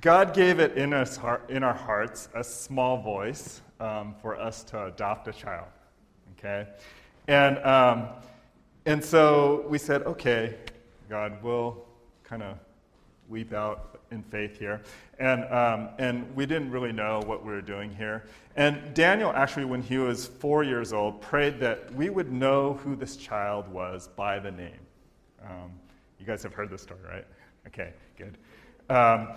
God 0.02 0.34
gave 0.34 0.60
it 0.60 0.78
in, 0.78 0.94
us, 0.94 1.20
in 1.50 1.64
our 1.64 1.74
hearts 1.74 2.30
a 2.34 2.44
small 2.44 2.98
voice 2.98 3.62
um, 3.80 4.16
for 4.22 4.40
us 4.40 4.64
to 4.66 4.86
adopt 4.86 5.28
a 5.28 5.34
child. 5.34 5.68
Okay? 6.38 6.68
And, 7.28 7.58
um, 7.60 8.08
and 8.86 9.04
so 9.04 9.66
we 9.70 9.78
said, 9.78 10.02
okay, 10.04 10.56
God, 11.10 11.42
we'll 11.44 11.86
kind 12.24 12.44
of 12.44 12.58
leap 13.30 13.54
out 13.54 14.02
in 14.12 14.24
faith 14.24 14.58
here. 14.60 14.82
And, 15.20 15.44
um, 15.46 15.90
and 15.98 16.36
we 16.36 16.46
didn't 16.46 16.72
really 16.72 16.92
know 16.92 17.22
what 17.26 17.46
we 17.46 17.52
were 17.52 17.62
doing 17.62 17.94
here. 17.94 18.26
And 18.56 18.94
Daniel, 18.94 19.32
actually, 19.32 19.66
when 19.66 19.82
he 19.82 19.98
was 19.98 20.26
four 20.28 20.64
years 20.64 20.94
old, 20.94 21.22
prayed 21.22 21.60
that 21.60 21.94
we 21.94 22.10
would 22.10 22.32
know 22.32 22.74
who 22.74 22.96
this 22.96 23.16
child 23.16 23.68
was 23.68 24.08
by 24.08 24.40
the 24.40 24.52
name. 24.52 24.80
Um, 25.44 25.72
you 26.20 26.26
guys 26.26 26.44
have 26.44 26.54
heard 26.54 26.70
this 26.70 26.82
story, 26.82 27.00
right? 27.08 27.26
Okay, 27.68 27.94
good. 28.18 28.38
Um, 28.90 29.30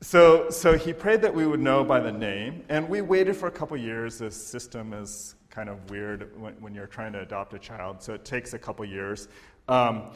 so, 0.00 0.50
so 0.50 0.76
he 0.76 0.92
prayed 0.92 1.22
that 1.22 1.34
we 1.34 1.46
would 1.46 1.60
know 1.60 1.84
by 1.84 2.00
the 2.00 2.12
name, 2.12 2.64
and 2.68 2.88
we 2.88 3.00
waited 3.00 3.36
for 3.36 3.46
a 3.46 3.52
couple 3.52 3.76
years. 3.76 4.18
This 4.18 4.34
system 4.34 4.92
is 4.92 5.36
kind 5.48 5.68
of 5.68 5.90
weird 5.90 6.38
when, 6.40 6.54
when 6.54 6.74
you're 6.74 6.86
trying 6.86 7.12
to 7.12 7.20
adopt 7.20 7.54
a 7.54 7.58
child, 7.58 8.02
so 8.02 8.14
it 8.14 8.24
takes 8.24 8.52
a 8.52 8.58
couple 8.58 8.84
years. 8.84 9.28
Um, 9.68 10.10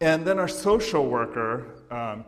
and 0.00 0.26
then 0.26 0.38
our 0.38 0.48
social 0.48 1.06
worker, 1.06 1.66
um, 1.90 2.24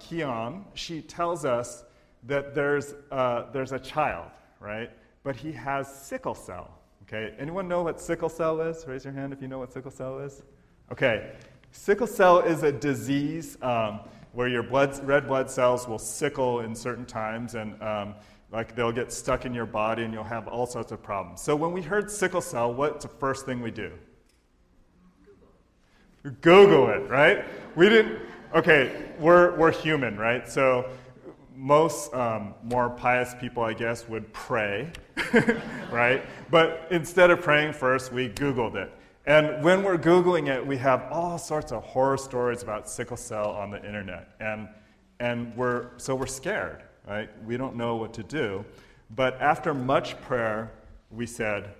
she 0.75 1.01
tells 1.03 1.45
us 1.45 1.85
that 2.25 2.55
there's, 2.55 2.95
uh, 3.11 3.45
there's 3.53 3.73
a 3.73 3.79
child, 3.79 4.31
right? 4.59 4.91
But 5.23 5.37
he 5.37 5.53
has 5.53 5.93
sickle 5.93 6.35
cell. 6.35 6.79
Okay, 7.03 7.35
anyone 7.39 7.67
know 7.67 7.83
what 7.83 8.01
sickle 8.01 8.29
cell 8.29 8.61
is? 8.61 8.87
Raise 8.87 9.05
your 9.05 9.13
hand 9.13 9.33
if 9.33 9.43
you 9.43 9.49
know 9.49 9.59
what 9.59 9.73
sickle 9.73 9.91
cell 9.91 10.21
is. 10.21 10.43
Okay, 10.93 11.33
sickle 11.73 12.07
cell 12.07 12.41
is 12.41 12.63
a 12.63 12.71
disease 12.73 13.57
um, 13.63 14.01
where 14.33 14.49
your 14.49 14.63
blood, 14.63 15.05
red 15.05 15.27
blood 15.27 15.51
cells 15.51 15.89
will 15.89 15.99
sickle 15.99 16.61
in 16.61 16.75
certain 16.75 17.05
times, 17.05 17.55
and 17.55 17.81
um, 17.83 18.15
like 18.53 18.77
they'll 18.77 18.93
get 18.93 19.13
stuck 19.13 19.45
in 19.45 19.55
your 19.55 19.67
body, 19.67 20.05
and 20.05 20.13
you'll 20.13 20.23
have 20.23 20.47
all 20.47 20.67
sorts 20.67 20.93
of 20.93 21.03
problems. 21.03 21.41
So 21.41 21.57
when 21.57 21.73
we 21.73 21.83
heard 21.83 22.11
sickle 22.11 22.41
cell, 22.41 22.73
what's 22.73 23.05
the 23.05 23.11
first 23.11 23.45
thing 23.45 23.61
we 23.61 23.71
do? 23.71 23.93
Google 26.41 26.89
it, 26.89 27.09
right? 27.09 27.45
We 27.77 27.89
didn't, 27.89 28.21
okay, 28.55 29.11
we're, 29.19 29.57
we're 29.57 29.73
human, 29.73 30.17
right? 30.19 30.49
So 30.49 30.91
most 31.55 32.13
um, 32.15 32.55
more 32.63 32.91
pious 32.91 33.35
people, 33.41 33.63
I 33.63 33.75
guess, 33.75 34.09
would 34.09 34.33
pray, 34.33 34.91
right? 35.91 36.25
But 36.51 36.87
instead 36.91 37.31
of 37.31 37.41
praying 37.41 37.75
first, 37.75 38.13
we 38.13 38.29
Googled 38.29 38.75
it. 38.77 38.93
And 39.27 39.63
when 39.63 39.83
we're 39.83 39.99
Googling 39.99 40.49
it, 40.49 40.67
we 40.67 40.77
have 40.79 41.07
all 41.11 41.39
sorts 41.39 41.73
of 41.73 41.85
horror 41.85 42.17
stories 42.17 42.63
about 42.63 42.89
sickle 42.89 43.17
cell 43.17 43.51
on 43.51 43.71
the 43.71 43.85
internet. 43.85 44.31
And, 44.41 44.69
and 45.21 45.55
we're, 45.57 45.91
so 45.99 46.15
we're 46.15 46.27
scared, 46.27 46.83
right? 47.07 47.29
We 47.45 47.57
don't 47.57 47.77
know 47.77 47.97
what 47.97 48.15
to 48.15 48.23
do. 48.23 48.65
But 49.15 49.41
after 49.41 49.75
much 49.75 50.21
prayer, 50.23 50.73
we 51.11 51.27
said, 51.27 51.75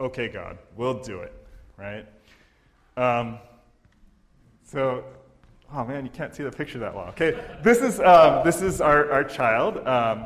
okay, 0.00 0.28
God, 0.28 0.58
we'll 0.76 1.00
do 1.00 1.20
it, 1.20 1.32
right? 1.76 2.06
Um, 2.96 3.38
so, 4.72 5.04
oh 5.74 5.84
man, 5.84 6.06
you 6.06 6.10
can't 6.10 6.34
see 6.34 6.42
the 6.42 6.50
picture 6.50 6.78
that 6.78 6.94
well. 6.94 7.08
Okay, 7.08 7.38
this 7.62 7.82
is, 7.82 8.00
um, 8.00 8.42
this 8.42 8.62
is 8.62 8.80
our, 8.80 9.12
our 9.12 9.22
child, 9.22 9.86
um, 9.86 10.24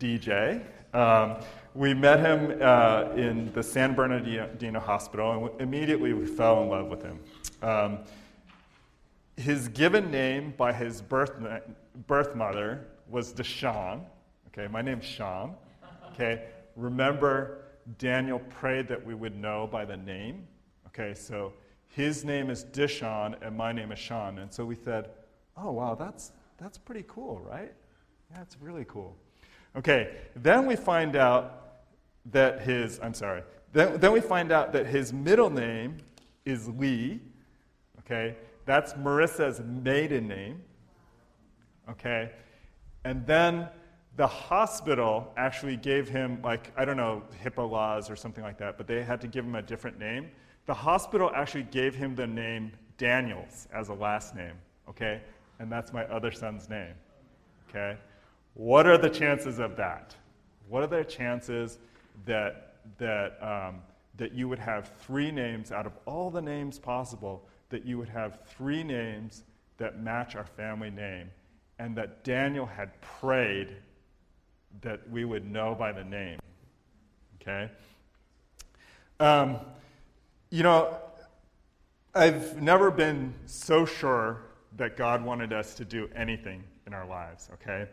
DJ. 0.00 0.60
Um, 0.92 1.36
we 1.72 1.94
met 1.94 2.18
him 2.18 2.58
uh, 2.60 3.12
in 3.14 3.52
the 3.52 3.62
San 3.62 3.94
Bernardino 3.94 4.80
Hospital, 4.80 5.50
and 5.52 5.60
immediately 5.60 6.14
we 6.14 6.26
fell 6.26 6.64
in 6.64 6.68
love 6.68 6.88
with 6.88 7.00
him. 7.00 7.20
Um, 7.62 7.98
his 9.36 9.68
given 9.68 10.10
name 10.10 10.52
by 10.56 10.72
his 10.72 11.00
birth, 11.00 11.40
birth 12.08 12.34
mother 12.34 12.88
was 13.08 13.32
Deshawn. 13.32 14.00
Okay, 14.48 14.66
my 14.66 14.82
name's 14.82 15.04
Sean. 15.04 15.54
Okay, 16.12 16.46
remember 16.74 17.58
Daniel 17.98 18.40
prayed 18.40 18.88
that 18.88 19.06
we 19.06 19.14
would 19.14 19.36
know 19.36 19.68
by 19.70 19.84
the 19.84 19.96
name. 19.96 20.44
Okay, 20.88 21.14
so 21.14 21.52
his 21.88 22.24
name 22.24 22.50
is 22.50 22.64
Deshawn 22.64 23.34
and 23.42 23.56
my 23.56 23.72
name 23.72 23.92
is 23.92 23.98
Sean. 23.98 24.38
And 24.38 24.52
so 24.52 24.64
we 24.64 24.74
said, 24.74 25.10
oh, 25.56 25.72
wow, 25.72 25.94
that's, 25.94 26.32
that's 26.58 26.78
pretty 26.78 27.04
cool, 27.08 27.40
right? 27.40 27.72
Yeah, 28.30 28.42
it's 28.42 28.56
really 28.60 28.84
cool. 28.86 29.16
Okay, 29.76 30.16
then 30.34 30.66
we 30.66 30.76
find 30.76 31.16
out 31.16 31.62
that 32.32 32.62
his, 32.62 32.98
I'm 33.02 33.14
sorry, 33.14 33.42
then, 33.72 34.00
then 34.00 34.12
we 34.12 34.20
find 34.20 34.52
out 34.52 34.72
that 34.72 34.86
his 34.86 35.12
middle 35.12 35.50
name 35.50 35.98
is 36.44 36.68
Lee. 36.68 37.20
Okay, 38.00 38.36
that's 38.64 38.94
Marissa's 38.94 39.60
maiden 39.60 40.28
name. 40.28 40.62
Okay, 41.90 42.30
and 43.04 43.26
then 43.26 43.68
the 44.16 44.26
hospital 44.26 45.32
actually 45.36 45.76
gave 45.76 46.08
him, 46.08 46.40
like, 46.42 46.72
I 46.76 46.84
don't 46.84 46.96
know, 46.96 47.22
HIPAA 47.44 47.70
laws 47.70 48.10
or 48.10 48.16
something 48.16 48.42
like 48.42 48.58
that, 48.58 48.78
but 48.78 48.86
they 48.86 49.02
had 49.02 49.20
to 49.20 49.28
give 49.28 49.44
him 49.44 49.54
a 49.54 49.62
different 49.62 49.98
name. 49.98 50.30
The 50.66 50.74
hospital 50.74 51.30
actually 51.34 51.62
gave 51.64 51.94
him 51.94 52.14
the 52.14 52.26
name 52.26 52.72
Daniels 52.98 53.68
as 53.72 53.88
a 53.88 53.94
last 53.94 54.34
name, 54.34 54.54
okay? 54.88 55.20
And 55.58 55.70
that's 55.70 55.92
my 55.92 56.04
other 56.06 56.32
son's 56.32 56.68
name, 56.68 56.94
okay? 57.68 57.96
What 58.54 58.86
are 58.86 58.98
the 58.98 59.08
chances 59.08 59.58
of 59.58 59.76
that? 59.76 60.14
What 60.68 60.82
are 60.82 60.88
the 60.88 61.04
chances 61.04 61.78
that, 62.24 62.74
that, 62.98 63.38
um, 63.40 63.80
that 64.16 64.32
you 64.32 64.48
would 64.48 64.58
have 64.58 64.90
three 64.98 65.30
names 65.30 65.70
out 65.70 65.86
of 65.86 65.92
all 66.04 66.30
the 66.30 66.42
names 66.42 66.78
possible, 66.78 67.46
that 67.68 67.84
you 67.84 67.98
would 67.98 68.08
have 68.08 68.40
three 68.46 68.82
names 68.82 69.44
that 69.78 70.00
match 70.00 70.34
our 70.34 70.46
family 70.46 70.90
name, 70.90 71.30
and 71.78 71.94
that 71.96 72.24
Daniel 72.24 72.66
had 72.66 73.00
prayed 73.02 73.76
that 74.80 75.08
we 75.10 75.24
would 75.24 75.50
know 75.50 75.74
by 75.74 75.92
the 75.92 76.04
name, 76.04 76.38
okay? 77.40 77.70
Um, 79.20 79.60
you 80.50 80.62
know, 80.62 80.96
I've 82.14 82.60
never 82.62 82.90
been 82.90 83.34
so 83.46 83.84
sure 83.84 84.42
that 84.76 84.96
God 84.96 85.24
wanted 85.24 85.52
us 85.52 85.74
to 85.74 85.84
do 85.84 86.08
anything 86.14 86.62
in 86.86 86.94
our 86.94 87.06
lives, 87.06 87.50
okay? 87.54 87.88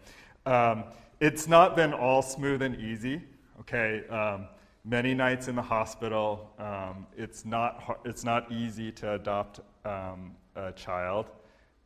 Um, 0.45 0.83
it's 1.19 1.47
not 1.47 1.75
been 1.75 1.93
all 1.93 2.21
smooth 2.21 2.61
and 2.61 2.79
easy, 2.79 3.21
okay? 3.61 4.07
Um, 4.07 4.47
many 4.85 5.13
nights 5.13 5.47
in 5.47 5.55
the 5.55 5.61
hospital. 5.61 6.51
Um, 6.59 7.07
it's, 7.17 7.45
not, 7.45 7.99
it's 8.05 8.23
not 8.23 8.51
easy 8.51 8.91
to 8.93 9.13
adopt 9.13 9.61
um, 9.85 10.35
a 10.55 10.71
child. 10.73 11.31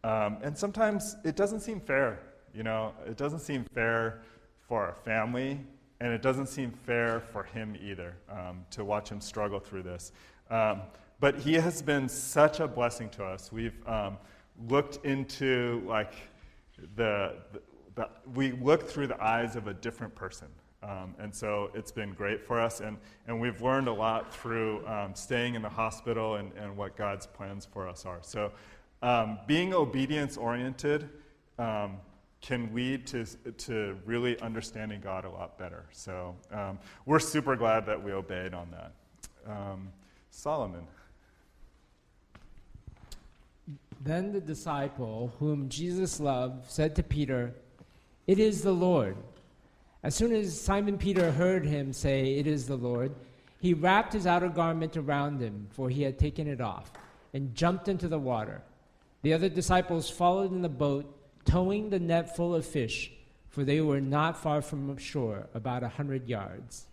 Um, 0.04 0.38
and 0.42 0.58
sometimes 0.58 1.16
it 1.24 1.36
doesn't 1.36 1.62
seem 1.62 1.80
fair, 1.80 2.20
you 2.54 2.64
know? 2.64 2.94
It 3.06 3.18
doesn't 3.18 3.40
seem 3.40 3.64
fair 3.74 4.22
for 4.68 4.86
our 4.86 4.96
family, 4.96 5.60
and 6.00 6.14
it 6.14 6.22
doesn't 6.22 6.48
seem 6.48 6.72
fair 6.72 7.20
for 7.20 7.44
him 7.44 7.76
either 7.82 8.16
um, 8.30 8.66
to 8.72 8.84
watch 8.84 9.10
him 9.10 9.22
struggle 9.22 9.60
through 9.60 9.84
this. 9.84 10.12
Um, 10.50 10.82
but 11.20 11.40
he 11.40 11.54
has 11.54 11.82
been 11.82 12.08
such 12.08 12.60
a 12.60 12.68
blessing 12.68 13.10
to 13.10 13.24
us. 13.24 13.52
We've 13.52 13.88
um, 13.88 14.18
looked 14.70 15.04
into 15.06 15.84
like 15.86 16.14
the, 16.96 17.36
the, 17.54 17.62
the, 17.96 18.10
we 18.34 18.52
look 18.52 18.88
through 18.88 19.08
the 19.08 19.22
eyes 19.24 19.56
of 19.56 19.68
a 19.68 19.74
different 19.74 20.14
person. 20.14 20.48
Um, 20.84 21.16
and 21.20 21.34
so 21.34 21.72
it's 21.74 21.92
been 21.92 22.14
great 22.14 22.46
for 22.46 22.62
us. 22.62 22.82
And, 22.82 22.98
and 23.28 23.42
we've 23.42 23.62
learned 23.62 23.88
a 23.88 23.94
lot 23.94 24.34
through 24.34 24.86
um, 24.88 25.16
staying 25.16 25.56
in 25.56 25.62
the 25.62 25.70
hospital 25.70 26.36
and, 26.36 26.52
and 26.54 26.78
what 26.78 26.96
God's 26.96 27.26
plans 27.26 27.66
for 27.66 27.88
us 27.88 28.06
are. 28.06 28.20
So 28.22 28.52
um, 29.02 29.40
being 29.48 29.74
obedience 29.74 30.38
oriented 30.38 31.10
um, 31.58 31.98
can 32.42 32.74
lead 32.74 33.08
to, 33.08 33.26
to 33.26 33.98
really 34.06 34.40
understanding 34.40 35.02
God 35.02 35.26
a 35.26 35.30
lot 35.30 35.58
better. 35.58 35.86
So 35.92 36.36
um, 36.52 36.78
we're 37.06 37.20
super 37.20 37.56
glad 37.56 37.86
that 37.88 38.02
we 38.02 38.12
obeyed 38.12 38.54
on 38.54 38.70
that. 38.72 38.92
Um, 39.52 39.90
Solomon. 40.38 40.86
Then 44.04 44.32
the 44.32 44.40
disciple 44.40 45.34
whom 45.40 45.68
Jesus 45.68 46.20
loved 46.20 46.70
said 46.70 46.96
to 46.96 47.04
Peter, 47.04 47.56
It 48.28 48.38
is 48.38 48.62
the 48.62 48.72
Lord. 48.72 49.18
As 50.04 50.14
soon 50.14 50.32
as 50.32 50.62
Simon 50.62 51.00
Peter 51.00 51.32
heard 51.32 51.66
him 51.66 51.92
say, 51.92 52.36
It 52.36 52.46
is 52.46 52.68
the 52.68 52.78
Lord, 52.78 53.16
he 53.60 53.74
wrapped 53.74 54.14
his 54.14 54.28
outer 54.28 54.48
garment 54.48 54.96
around 54.96 55.42
him, 55.42 55.70
for 55.72 55.90
he 55.90 56.04
had 56.04 56.20
taken 56.20 56.48
it 56.48 56.62
off, 56.62 56.92
and 57.34 57.56
jumped 57.56 57.88
into 57.88 58.08
the 58.08 58.20
water. 58.20 58.62
The 59.24 59.34
other 59.34 59.50
disciples 59.50 60.08
followed 60.08 60.52
in 60.52 60.62
the 60.62 60.70
boat, 60.70 61.12
towing 61.46 61.90
the 61.90 62.00
net 62.00 62.36
full 62.36 62.54
of 62.54 62.64
fish, 62.64 63.12
for 63.50 63.64
they 63.64 63.82
were 63.82 64.02
not 64.02 64.38
far 64.38 64.62
from 64.62 64.96
shore, 64.98 65.48
about 65.56 65.82
a 65.82 65.90
hundred 65.90 66.30
yards. 66.30 66.87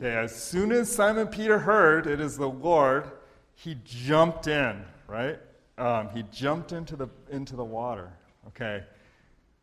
Okay, 0.00 0.14
as 0.14 0.32
soon 0.32 0.70
as 0.70 0.88
Simon 0.88 1.26
Peter 1.26 1.58
heard 1.58 2.06
it 2.06 2.20
is 2.20 2.36
the 2.36 2.48
Lord, 2.48 3.10
he 3.56 3.76
jumped 3.84 4.46
in, 4.46 4.84
right? 5.08 5.40
Um, 5.76 6.08
he 6.10 6.22
jumped 6.30 6.70
into 6.70 6.94
the, 6.94 7.08
into 7.32 7.56
the 7.56 7.64
water. 7.64 8.12
Okay. 8.46 8.84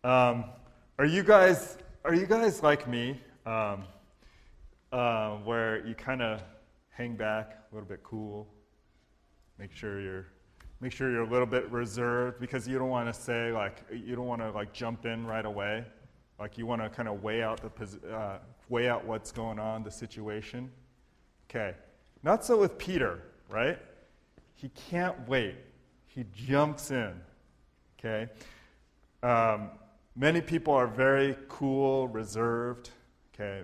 Um, 0.04 0.44
are 1.00 1.06
you 1.06 1.24
guys 1.24 1.78
are 2.04 2.14
you 2.14 2.26
guys 2.26 2.62
like 2.62 2.86
me, 2.88 3.20
um, 3.46 3.86
uh, 4.92 5.38
where 5.38 5.86
you 5.88 5.96
kind 5.96 6.22
of 6.22 6.44
hang 6.90 7.16
back 7.16 7.58
a 7.72 7.74
little 7.74 7.88
bit 7.88 8.04
cool, 8.04 8.46
make 9.58 9.72
sure 9.72 10.02
you're 10.02 10.28
make 10.82 10.92
sure 10.92 11.12
you're 11.12 11.24
a 11.24 11.30
little 11.30 11.48
bit 11.48 11.72
reserved 11.72 12.42
because 12.42 12.68
you 12.68 12.78
don't 12.78 12.90
want 12.90 13.12
to 13.12 13.20
say 13.20 13.54
like 13.54 13.84
you 13.92 14.16
don't 14.16 14.28
want 14.28 14.42
to 14.42 14.52
like 14.52 14.74
jump 14.74 15.06
in 15.06 15.26
right 15.26 15.46
away, 15.46 15.86
like 16.40 16.58
you 16.58 16.66
want 16.66 16.82
to 16.82 16.90
kind 16.90 17.08
of 17.08 17.24
weigh 17.24 17.42
out 17.42 17.62
the 17.62 18.14
uh, 18.14 18.38
weigh 18.70 18.90
out 18.90 19.06
what's 19.06 19.32
going 19.32 19.60
on, 19.60 19.84
the 19.84 19.92
situation. 19.92 20.72
Okay, 21.50 21.76
not 22.24 22.44
so 22.44 22.58
with 22.58 22.78
Peter, 22.78 23.22
right? 23.50 23.78
He 24.56 24.70
can't 24.70 25.28
wait. 25.28 25.56
He 26.08 26.26
jumps 26.34 26.92
in. 26.92 27.14
Okay. 28.00 28.30
Um, 29.22 29.70
Many 30.18 30.40
people 30.40 30.74
are 30.74 30.88
very 30.88 31.36
cool, 31.50 32.08
reserved, 32.08 32.92
okay, 33.34 33.64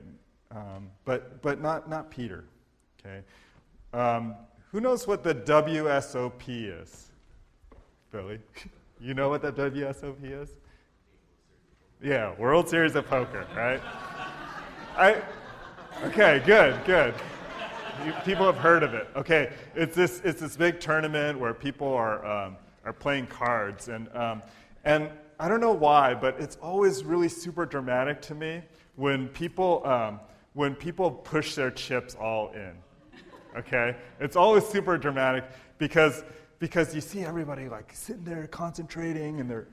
um, 0.52 0.90
but, 1.06 1.42
but 1.42 1.62
not, 1.62 1.90
not 1.90 2.12
Peter, 2.12 2.44
okay. 3.00 3.22
Um, 3.94 4.36
who 4.70 4.82
knows 4.82 5.08
what 5.08 5.24
the 5.24 5.34
WSOP 5.34 6.44
is? 6.48 7.12
Billy? 8.12 8.40
you 9.00 9.14
know 9.14 9.30
what 9.30 9.42
the 9.42 9.54
WSOP 9.54 10.18
is? 10.24 10.50
Yeah, 12.04 12.36
World 12.38 12.68
Series 12.68 12.96
of 12.96 13.08
Poker, 13.08 13.48
right? 13.56 13.80
I, 14.98 15.22
okay, 16.04 16.44
good, 16.46 16.84
good. 16.86 17.14
You, 18.06 18.14
people 18.26 18.46
have 18.46 18.58
heard 18.58 18.84
of 18.84 18.94
it. 18.94 19.08
Okay, 19.16 19.54
it's 19.74 19.96
this, 19.96 20.22
it's 20.26 20.42
this 20.42 20.58
big 20.58 20.82
tournament 20.82 21.40
where 21.40 21.54
people 21.54 21.88
are, 21.88 22.26
um, 22.26 22.58
are 22.84 22.92
playing 22.92 23.28
cards, 23.28 23.88
and, 23.88 24.14
um, 24.16 24.42
and 24.84 25.10
I 25.40 25.48
don't 25.48 25.62
know 25.62 25.72
why, 25.72 26.14
but 26.14 26.40
it's 26.40 26.58
always 26.58 27.06
really 27.06 27.30
super 27.30 27.66
dramatic 27.66 28.22
to 28.24 28.36
me 28.36 28.62
when 28.98 29.30
people, 29.30 29.82
um, 29.88 30.20
when 30.54 30.76
people 30.76 31.10
push 31.10 31.56
their 31.56 31.72
chips 31.72 32.16
all 32.16 32.52
in. 32.52 32.74
Okay? 33.58 33.96
It's 34.20 34.36
always 34.36 34.66
super 34.68 34.98
dramatic 34.98 35.46
because, 35.78 36.24
because 36.60 36.94
you 36.94 37.02
see 37.02 37.24
everybody 37.24 37.70
like 37.70 37.92
sitting 37.94 38.26
there 38.26 38.46
concentrating 38.48 39.40
and 39.40 39.50
they're, 39.50 39.68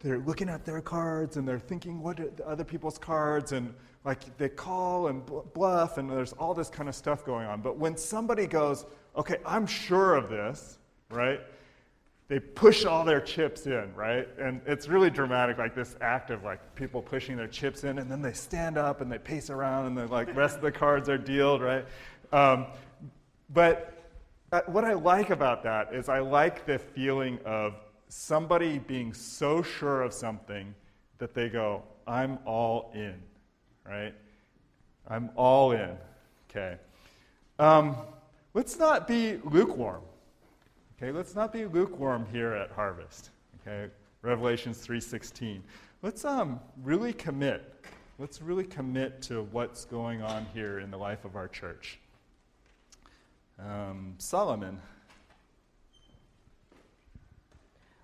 they're 0.00 0.18
looking 0.18 0.48
at 0.48 0.64
their 0.64 0.80
cards 0.80 1.36
and 1.36 1.46
they're 1.46 1.58
thinking 1.58 2.02
what 2.02 2.18
are 2.20 2.30
the 2.30 2.46
other 2.46 2.64
people's 2.64 2.98
cards 2.98 3.52
and 3.52 3.74
like 4.04 4.36
they 4.38 4.48
call 4.48 5.08
and 5.08 5.24
bluff 5.52 5.98
and 5.98 6.10
there's 6.10 6.32
all 6.34 6.54
this 6.54 6.70
kind 6.70 6.88
of 6.88 6.94
stuff 6.94 7.24
going 7.24 7.46
on. 7.46 7.60
But 7.60 7.76
when 7.76 7.96
somebody 7.96 8.46
goes, 8.46 8.86
okay, 9.16 9.36
I'm 9.44 9.66
sure 9.66 10.14
of 10.14 10.30
this, 10.30 10.78
right? 11.10 11.40
they 12.30 12.38
push 12.38 12.84
all 12.84 13.04
their 13.04 13.20
chips 13.20 13.66
in, 13.66 13.92
right? 13.96 14.28
And 14.38 14.60
it's 14.64 14.86
really 14.86 15.10
dramatic, 15.10 15.58
like 15.58 15.74
this 15.74 15.96
act 16.00 16.30
of 16.30 16.44
like 16.44 16.76
people 16.76 17.02
pushing 17.02 17.36
their 17.36 17.48
chips 17.48 17.82
in, 17.82 17.98
and 17.98 18.08
then 18.08 18.22
they 18.22 18.32
stand 18.32 18.78
up 18.78 19.00
and 19.00 19.10
they 19.10 19.18
pace 19.18 19.50
around, 19.50 19.86
and 19.86 19.98
the 19.98 20.06
like 20.06 20.34
rest 20.36 20.54
of 20.54 20.62
the 20.62 20.70
cards 20.70 21.08
are 21.08 21.18
dealed, 21.18 21.60
right? 21.60 21.84
Um, 22.32 22.66
but 23.52 24.04
uh, 24.52 24.60
what 24.66 24.84
I 24.84 24.92
like 24.92 25.30
about 25.30 25.64
that 25.64 25.92
is 25.92 26.08
I 26.08 26.20
like 26.20 26.66
the 26.66 26.78
feeling 26.78 27.40
of 27.44 27.74
somebody 28.10 28.78
being 28.78 29.12
so 29.14 29.62
sure 29.62 30.02
of 30.02 30.12
something 30.12 30.74
that 31.18 31.34
they 31.34 31.48
go, 31.48 31.82
"I'm 32.06 32.38
all 32.44 32.90
in," 32.94 33.22
right? 33.84 34.14
I'm 35.08 35.30
all 35.36 35.72
in. 35.72 35.96
Okay. 36.50 36.76
Um, 37.58 37.96
let's 38.54 38.78
not 38.78 39.06
be 39.06 39.38
lukewarm. 39.44 40.02
Okay, 40.96 41.12
let's 41.12 41.34
not 41.34 41.52
be 41.52 41.66
lukewarm 41.66 42.26
here 42.30 42.52
at 42.52 42.70
Harvest. 42.70 43.30
Okay, 43.60 43.90
Revelations 44.22 44.78
3:16. 44.78 45.62
Let's 46.02 46.24
um, 46.24 46.60
really 46.82 47.12
commit. 47.12 47.74
Let's 48.18 48.42
really 48.42 48.64
commit 48.64 49.22
to 49.22 49.44
what's 49.44 49.84
going 49.84 50.22
on 50.22 50.46
here 50.52 50.80
in 50.80 50.90
the 50.90 50.98
life 50.98 51.24
of 51.24 51.36
our 51.36 51.48
church. 51.48 51.98
Um, 53.58 54.14
Solomon. 54.18 54.80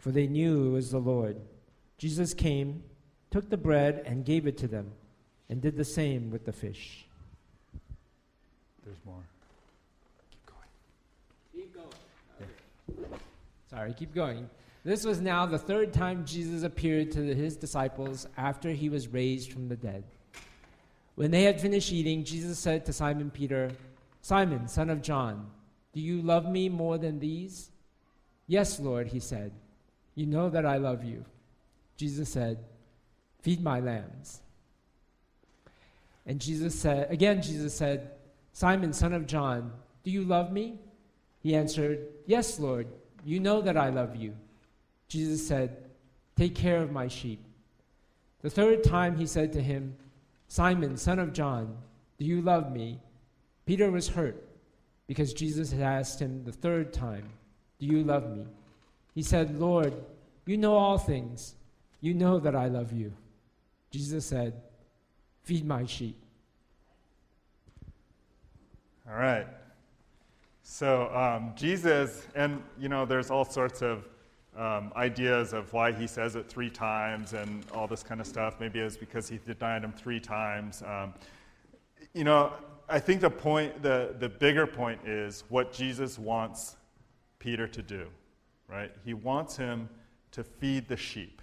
For 0.00 0.10
they 0.10 0.26
knew 0.26 0.66
it 0.66 0.70
was 0.70 0.90
the 0.90 0.98
Lord. 0.98 1.36
Jesus 1.98 2.34
came, 2.34 2.82
took 3.30 3.48
the 3.50 3.56
bread, 3.56 4.02
and 4.06 4.24
gave 4.24 4.46
it 4.46 4.56
to 4.58 4.66
them, 4.66 4.90
and 5.48 5.60
did 5.60 5.76
the 5.76 5.84
same 5.84 6.30
with 6.30 6.46
the 6.46 6.52
fish. 6.52 7.06
There's 8.84 8.96
more. 9.04 9.22
Keep 10.30 10.46
going. 10.46 10.68
Keep 11.54 11.74
going. 11.74 13.06
Okay. 13.06 13.14
Sorry, 13.68 13.94
keep 13.94 14.14
going. 14.14 14.48
This 14.82 15.04
was 15.04 15.20
now 15.20 15.44
the 15.44 15.58
third 15.58 15.92
time 15.92 16.24
Jesus 16.24 16.62
appeared 16.62 17.12
to 17.12 17.34
his 17.34 17.56
disciples 17.56 18.26
after 18.38 18.70
he 18.70 18.88
was 18.88 19.08
raised 19.08 19.52
from 19.52 19.68
the 19.68 19.76
dead. 19.76 20.04
When 21.16 21.30
they 21.30 21.42
had 21.42 21.60
finished 21.60 21.92
eating, 21.92 22.24
Jesus 22.24 22.58
said 22.58 22.86
to 22.86 22.94
Simon 22.94 23.30
Peter, 23.30 23.70
Simon, 24.22 24.66
son 24.66 24.88
of 24.88 25.02
John, 25.02 25.50
do 25.92 26.00
you 26.00 26.22
love 26.22 26.50
me 26.50 26.70
more 26.70 26.96
than 26.96 27.18
these? 27.18 27.70
Yes, 28.46 28.80
Lord, 28.80 29.08
he 29.08 29.20
said. 29.20 29.52
You 30.20 30.26
know 30.26 30.50
that 30.50 30.66
I 30.66 30.76
love 30.76 31.02
you. 31.02 31.24
Jesus 31.96 32.28
said, 32.28 32.58
Feed 33.40 33.62
my 33.62 33.80
lambs. 33.80 34.42
And 36.26 36.38
Jesus 36.38 36.78
said, 36.78 37.10
again, 37.10 37.40
Jesus 37.40 37.74
said, 37.74 38.10
Simon, 38.52 38.92
son 38.92 39.14
of 39.14 39.24
John, 39.26 39.72
do 40.04 40.10
you 40.10 40.24
love 40.24 40.52
me? 40.52 40.78
He 41.42 41.56
answered, 41.56 42.06
Yes, 42.26 42.58
Lord, 42.58 42.86
you 43.24 43.40
know 43.40 43.62
that 43.62 43.78
I 43.78 43.88
love 43.88 44.14
you. 44.14 44.34
Jesus 45.08 45.48
said, 45.48 45.84
Take 46.36 46.54
care 46.54 46.82
of 46.82 46.92
my 46.92 47.08
sheep. 47.08 47.42
The 48.42 48.50
third 48.50 48.84
time 48.84 49.16
he 49.16 49.24
said 49.24 49.54
to 49.54 49.62
him, 49.62 49.96
Simon, 50.48 50.98
son 50.98 51.18
of 51.18 51.32
John, 51.32 51.78
do 52.18 52.26
you 52.26 52.42
love 52.42 52.70
me? 52.70 53.00
Peter 53.64 53.90
was 53.90 54.08
hurt 54.08 54.46
because 55.06 55.32
Jesus 55.32 55.72
had 55.72 55.80
asked 55.80 56.20
him 56.20 56.44
the 56.44 56.52
third 56.52 56.92
time, 56.92 57.30
Do 57.78 57.86
you 57.86 58.04
love 58.04 58.36
me? 58.36 58.44
He 59.14 59.22
said, 59.22 59.58
Lord, 59.58 59.94
you 60.46 60.56
know 60.56 60.74
all 60.74 60.98
things. 60.98 61.54
You 62.00 62.14
know 62.14 62.38
that 62.38 62.54
I 62.54 62.66
love 62.66 62.92
you. 62.92 63.12
Jesus 63.90 64.24
said, 64.24 64.54
Feed 65.42 65.66
my 65.66 65.84
sheep. 65.84 66.16
All 69.08 69.16
right. 69.16 69.46
So 70.62 71.12
um, 71.14 71.52
Jesus, 71.56 72.26
and 72.34 72.62
you 72.78 72.88
know, 72.88 73.04
there's 73.04 73.30
all 73.30 73.44
sorts 73.44 73.82
of 73.82 74.06
um, 74.56 74.92
ideas 74.94 75.52
of 75.52 75.72
why 75.72 75.92
he 75.92 76.06
says 76.06 76.36
it 76.36 76.48
three 76.48 76.70
times 76.70 77.32
and 77.32 77.64
all 77.72 77.86
this 77.86 78.02
kind 78.02 78.20
of 78.20 78.26
stuff. 78.26 78.56
Maybe 78.60 78.78
it's 78.78 78.96
because 78.96 79.28
he 79.28 79.38
denied 79.44 79.82
him 79.82 79.92
three 79.92 80.20
times. 80.20 80.82
Um, 80.82 81.14
you 82.14 82.24
know, 82.24 82.52
I 82.88 82.98
think 82.98 83.20
the 83.20 83.30
point, 83.30 83.82
the, 83.82 84.14
the 84.18 84.28
bigger 84.28 84.66
point 84.66 85.00
is 85.06 85.44
what 85.48 85.72
Jesus 85.72 86.18
wants 86.18 86.76
Peter 87.38 87.66
to 87.68 87.82
do, 87.82 88.06
right? 88.70 88.92
He 89.04 89.14
wants 89.14 89.56
him 89.56 89.88
to 90.32 90.44
feed 90.44 90.88
the 90.88 90.96
sheep. 90.96 91.42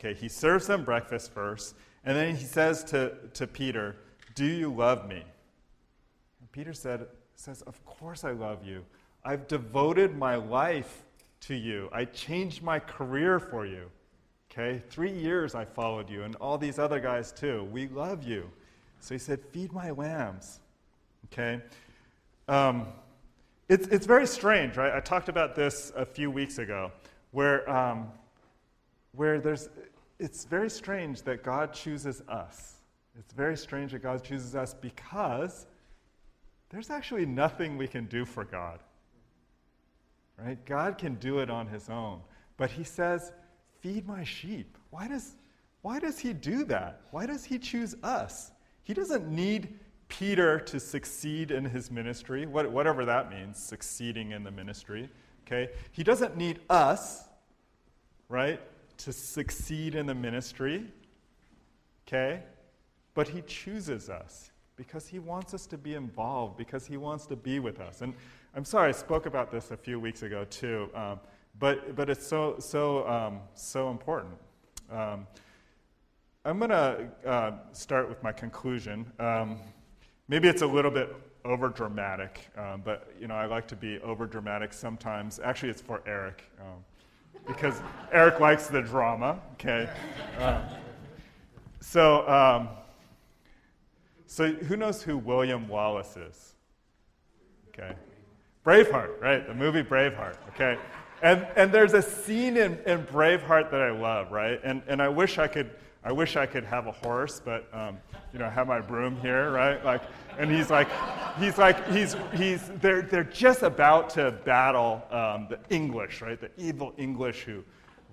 Okay, 0.00 0.14
he 0.14 0.28
serves 0.28 0.66
them 0.66 0.84
breakfast 0.84 1.32
first, 1.32 1.74
and 2.04 2.16
then 2.16 2.34
he 2.34 2.44
says 2.44 2.82
to, 2.84 3.12
to 3.34 3.46
Peter, 3.46 3.96
Do 4.34 4.44
you 4.44 4.72
love 4.72 5.08
me? 5.08 5.22
And 6.40 6.52
Peter 6.52 6.72
said, 6.72 7.06
says, 7.36 7.62
Of 7.62 7.84
course 7.84 8.24
I 8.24 8.32
love 8.32 8.64
you. 8.64 8.84
I've 9.24 9.46
devoted 9.46 10.16
my 10.16 10.36
life 10.36 11.04
to 11.42 11.54
you. 11.54 11.88
I 11.92 12.04
changed 12.06 12.62
my 12.62 12.78
career 12.78 13.38
for 13.38 13.66
you. 13.66 13.90
Okay? 14.50 14.82
Three 14.90 15.12
years 15.12 15.54
I 15.54 15.64
followed 15.64 16.10
you, 16.10 16.24
and 16.24 16.34
all 16.36 16.58
these 16.58 16.78
other 16.78 16.98
guys 16.98 17.32
too. 17.32 17.68
We 17.70 17.88
love 17.88 18.22
you. 18.22 18.50
So 19.00 19.14
he 19.14 19.18
said, 19.18 19.40
Feed 19.52 19.72
my 19.72 19.90
lambs. 19.90 20.60
Okay? 21.26 21.60
Um, 22.48 22.88
it's, 23.72 23.86
it's 23.88 24.04
very 24.04 24.26
strange, 24.26 24.76
right? 24.76 24.92
I 24.92 25.00
talked 25.00 25.30
about 25.30 25.54
this 25.54 25.94
a 25.96 26.04
few 26.04 26.30
weeks 26.30 26.58
ago, 26.58 26.92
where, 27.30 27.68
um, 27.70 28.12
where 29.12 29.40
there's, 29.40 29.70
it's 30.18 30.44
very 30.44 30.68
strange 30.68 31.22
that 31.22 31.42
God 31.42 31.72
chooses 31.72 32.20
us. 32.28 32.74
It's 33.18 33.32
very 33.32 33.56
strange 33.56 33.92
that 33.92 34.02
God 34.02 34.22
chooses 34.22 34.54
us 34.54 34.74
because 34.74 35.66
there's 36.68 36.90
actually 36.90 37.24
nothing 37.24 37.78
we 37.78 37.88
can 37.88 38.04
do 38.04 38.26
for 38.26 38.44
God. 38.44 38.80
Right? 40.36 40.62
God 40.66 40.98
can 40.98 41.14
do 41.14 41.38
it 41.38 41.48
on 41.48 41.66
his 41.66 41.88
own. 41.88 42.20
But 42.58 42.70
he 42.70 42.84
says, 42.84 43.32
Feed 43.80 44.06
my 44.06 44.22
sheep. 44.22 44.76
Why 44.90 45.08
does, 45.08 45.34
why 45.80 45.98
does 45.98 46.18
he 46.18 46.34
do 46.34 46.64
that? 46.66 47.00
Why 47.10 47.24
does 47.24 47.42
he 47.42 47.58
choose 47.58 47.96
us? 48.02 48.52
He 48.84 48.92
doesn't 48.92 49.28
need 49.28 49.78
Peter 50.12 50.60
to 50.60 50.78
succeed 50.78 51.50
in 51.50 51.64
his 51.64 51.90
ministry, 51.90 52.44
whatever 52.44 53.06
that 53.06 53.30
means, 53.30 53.56
succeeding 53.56 54.32
in 54.32 54.44
the 54.44 54.50
ministry. 54.50 55.08
Okay? 55.46 55.72
He 55.90 56.04
doesn't 56.04 56.36
need 56.36 56.60
us, 56.68 57.24
right, 58.28 58.60
to 58.98 59.10
succeed 59.10 59.94
in 59.94 60.04
the 60.04 60.14
ministry. 60.14 60.84
Okay? 62.06 62.42
But 63.14 63.26
he 63.26 63.40
chooses 63.46 64.10
us 64.10 64.50
because 64.76 65.06
he 65.06 65.18
wants 65.18 65.54
us 65.54 65.66
to 65.68 65.78
be 65.78 65.94
involved, 65.94 66.58
because 66.58 66.84
he 66.84 66.98
wants 66.98 67.24
to 67.26 67.36
be 67.36 67.58
with 67.58 67.80
us. 67.80 68.02
And 68.02 68.12
I'm 68.54 68.66
sorry, 68.66 68.90
I 68.90 68.92
spoke 68.92 69.24
about 69.24 69.50
this 69.50 69.70
a 69.70 69.78
few 69.78 69.98
weeks 69.98 70.22
ago 70.22 70.44
too, 70.44 70.90
um, 70.94 71.20
but, 71.58 71.96
but 71.96 72.10
it's 72.10 72.26
so, 72.26 72.56
so, 72.58 73.08
um, 73.08 73.40
so 73.54 73.88
important. 73.88 74.34
Um, 74.90 75.26
I'm 76.44 76.58
going 76.58 76.70
to 76.70 77.08
uh, 77.24 77.52
start 77.72 78.10
with 78.10 78.22
my 78.22 78.32
conclusion. 78.32 79.10
Um, 80.22 80.28
maybe 80.28 80.48
it's 80.48 80.62
a 80.62 80.66
little 80.66 80.90
bit 80.90 81.14
over 81.44 81.68
dramatic, 81.68 82.50
um, 82.56 82.82
but 82.84 83.12
you 83.20 83.26
know 83.26 83.34
I 83.34 83.46
like 83.46 83.66
to 83.68 83.76
be 83.76 83.98
over 84.00 84.26
dramatic 84.26 84.72
sometimes. 84.72 85.40
Actually, 85.42 85.70
it's 85.70 85.82
for 85.82 86.02
Eric 86.06 86.44
um, 86.60 86.84
because 87.46 87.80
Eric 88.12 88.40
likes 88.40 88.66
the 88.68 88.82
drama. 88.82 89.40
Okay, 89.54 89.88
so 91.80 92.68
so 94.26 94.50
who 94.50 94.76
knows 94.76 95.02
who 95.02 95.18
William 95.18 95.68
Wallace 95.68 96.16
is? 96.16 96.54
Okay. 97.68 97.94
Braveheart, 98.64 99.20
right? 99.20 99.46
The 99.46 99.54
movie 99.54 99.82
Braveheart, 99.82 100.36
okay? 100.50 100.78
And, 101.20 101.46
and 101.56 101.72
there's 101.72 101.94
a 101.94 102.02
scene 102.02 102.56
in, 102.56 102.78
in 102.86 103.04
Braveheart 103.04 103.70
that 103.70 103.82
I 103.82 103.90
love, 103.90 104.32
right? 104.32 104.60
And, 104.64 104.82
and 104.86 105.02
I 105.02 105.08
wish 105.08 105.38
I 105.38 105.48
could 105.48 105.70
I 106.04 106.10
wish 106.12 106.36
I 106.36 106.46
could 106.46 106.64
have 106.64 106.86
a 106.88 106.92
horse, 106.92 107.40
but 107.44 107.68
um, 107.72 107.98
you 108.32 108.38
know, 108.38 108.46
I 108.46 108.50
have 108.50 108.66
my 108.66 108.80
broom 108.80 109.16
here, 109.20 109.52
right? 109.52 109.84
Like, 109.84 110.02
and 110.38 110.50
he's 110.50 110.68
like, 110.70 110.88
he's 111.38 111.58
like, 111.58 111.88
he's, 111.90 112.16
he's, 112.34 112.70
they're, 112.80 113.02
they're 113.02 113.22
just 113.22 113.62
about 113.62 114.10
to 114.10 114.32
battle 114.44 115.02
um, 115.10 115.46
the 115.48 115.58
English, 115.70 116.20
right? 116.20 116.40
The 116.40 116.50
evil 116.56 116.92
English 116.96 117.42
who 117.42 117.62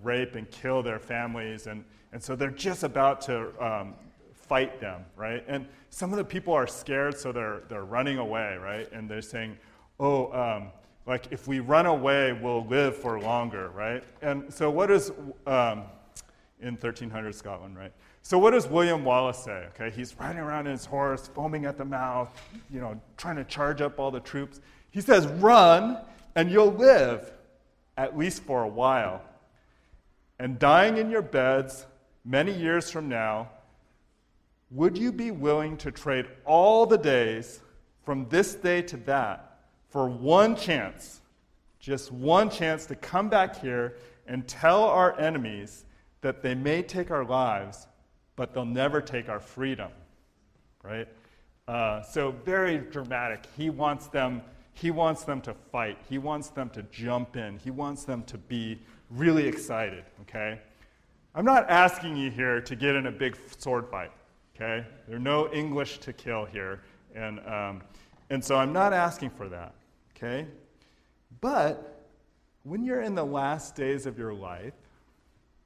rape 0.03 0.35
and 0.35 0.49
kill 0.51 0.83
their 0.83 0.99
families, 0.99 1.67
and, 1.67 1.83
and 2.13 2.21
so 2.21 2.35
they're 2.35 2.51
just 2.51 2.83
about 2.83 3.21
to 3.21 3.51
um, 3.63 3.95
fight 4.33 4.79
them, 4.79 5.03
right? 5.15 5.43
And 5.47 5.65
some 5.89 6.11
of 6.11 6.17
the 6.17 6.25
people 6.25 6.53
are 6.53 6.67
scared, 6.67 7.17
so 7.17 7.31
they're, 7.31 7.61
they're 7.69 7.85
running 7.85 8.17
away, 8.19 8.57
right? 8.61 8.91
And 8.91 9.09
they're 9.09 9.21
saying, 9.21 9.57
oh, 9.99 10.31
um, 10.31 10.67
like 11.05 11.25
if 11.31 11.47
we 11.47 11.59
run 11.59 11.87
away, 11.87 12.33
we'll 12.33 12.65
live 12.67 12.95
for 12.95 13.19
longer, 13.19 13.69
right? 13.69 14.03
And 14.21 14.53
so, 14.53 14.69
what 14.69 14.91
is 14.91 15.11
um, 15.47 15.83
in 16.59 16.73
1300 16.73 17.33
Scotland, 17.33 17.77
right? 17.77 17.93
So, 18.21 18.37
what 18.37 18.51
does 18.51 18.67
William 18.67 19.05
Wallace 19.05 19.39
say? 19.39 19.67
Okay, 19.75 19.89
he's 19.95 20.17
riding 20.19 20.39
around 20.39 20.67
in 20.67 20.73
his 20.73 20.85
horse, 20.85 21.27
foaming 21.27 21.65
at 21.65 21.77
the 21.77 21.85
mouth, 21.85 22.29
you 22.69 22.79
know, 22.79 22.99
trying 23.17 23.37
to 23.37 23.43
charge 23.45 23.81
up 23.81 23.99
all 23.99 24.11
the 24.11 24.19
troops. 24.19 24.59
He 24.91 25.01
says, 25.01 25.27
"Run, 25.27 25.97
and 26.35 26.51
you'll 26.51 26.73
live, 26.73 27.31
at 27.97 28.17
least 28.17 28.43
for 28.43 28.63
a 28.63 28.67
while. 28.67 29.21
And 30.37 30.59
dying 30.59 30.97
in 30.97 31.09
your 31.09 31.21
beds 31.21 31.85
many 32.25 32.51
years 32.51 32.91
from 32.91 33.09
now, 33.09 33.49
would 34.71 34.97
you 34.97 35.11
be 35.11 35.31
willing 35.31 35.77
to 35.77 35.91
trade 35.91 36.27
all 36.45 36.85
the 36.85 36.97
days 36.97 37.61
from 38.03 38.27
this 38.29 38.55
day 38.55 38.81
to 38.83 38.97
that?" 38.97 39.49
for 39.89 40.07
one 40.07 40.55
chance, 40.55 41.21
just 41.79 42.11
one 42.11 42.49
chance 42.49 42.85
to 42.85 42.95
come 42.95 43.27
back 43.27 43.59
here 43.59 43.95
and 44.27 44.47
tell 44.47 44.83
our 44.83 45.19
enemies 45.19 45.85
that 46.21 46.41
they 46.41 46.55
may 46.55 46.81
take 46.81 47.11
our 47.11 47.25
lives, 47.25 47.87
but 48.35 48.53
they'll 48.53 48.65
never 48.65 49.01
take 49.01 49.29
our 49.29 49.39
freedom. 49.39 49.91
Right? 50.83 51.07
Uh, 51.67 52.01
so 52.01 52.31
very 52.45 52.77
dramatic. 52.77 53.45
He 53.57 53.69
wants 53.69 54.07
them. 54.07 54.41
He 54.73 54.91
wants 54.91 55.23
them 55.23 55.41
to 55.41 55.53
fight. 55.53 55.97
He 56.09 56.17
wants 56.17 56.49
them 56.49 56.69
to 56.71 56.83
jump 56.83 57.35
in. 57.35 57.57
He 57.59 57.69
wants 57.69 58.05
them 58.05 58.23
to 58.23 58.37
be 58.37 58.79
really 59.09 59.45
excited. 59.47 60.03
Okay. 60.21 60.59
I'm 61.35 61.45
not 61.45 61.69
asking 61.69 62.17
you 62.17 62.31
here 62.31 62.61
to 62.61 62.75
get 62.75 62.95
in 62.95 63.07
a 63.07 63.11
big 63.11 63.37
sword 63.57 63.87
fight. 63.89 64.11
Okay. 64.55 64.85
There 65.07 65.17
are 65.17 65.19
no 65.19 65.51
English 65.53 65.99
to 65.99 66.13
kill 66.13 66.45
here, 66.45 66.81
and 67.13 67.39
um, 67.47 67.81
and 68.29 68.43
so 68.43 68.55
I'm 68.55 68.73
not 68.73 68.93
asking 68.93 69.31
for 69.31 69.49
that. 69.49 69.73
Okay? 70.15 70.45
But 71.41 72.05
when 72.63 72.83
you're 72.83 73.01
in 73.01 73.15
the 73.15 73.25
last 73.25 73.75
days 73.75 74.05
of 74.05 74.17
your 74.17 74.33
life, 74.33 74.73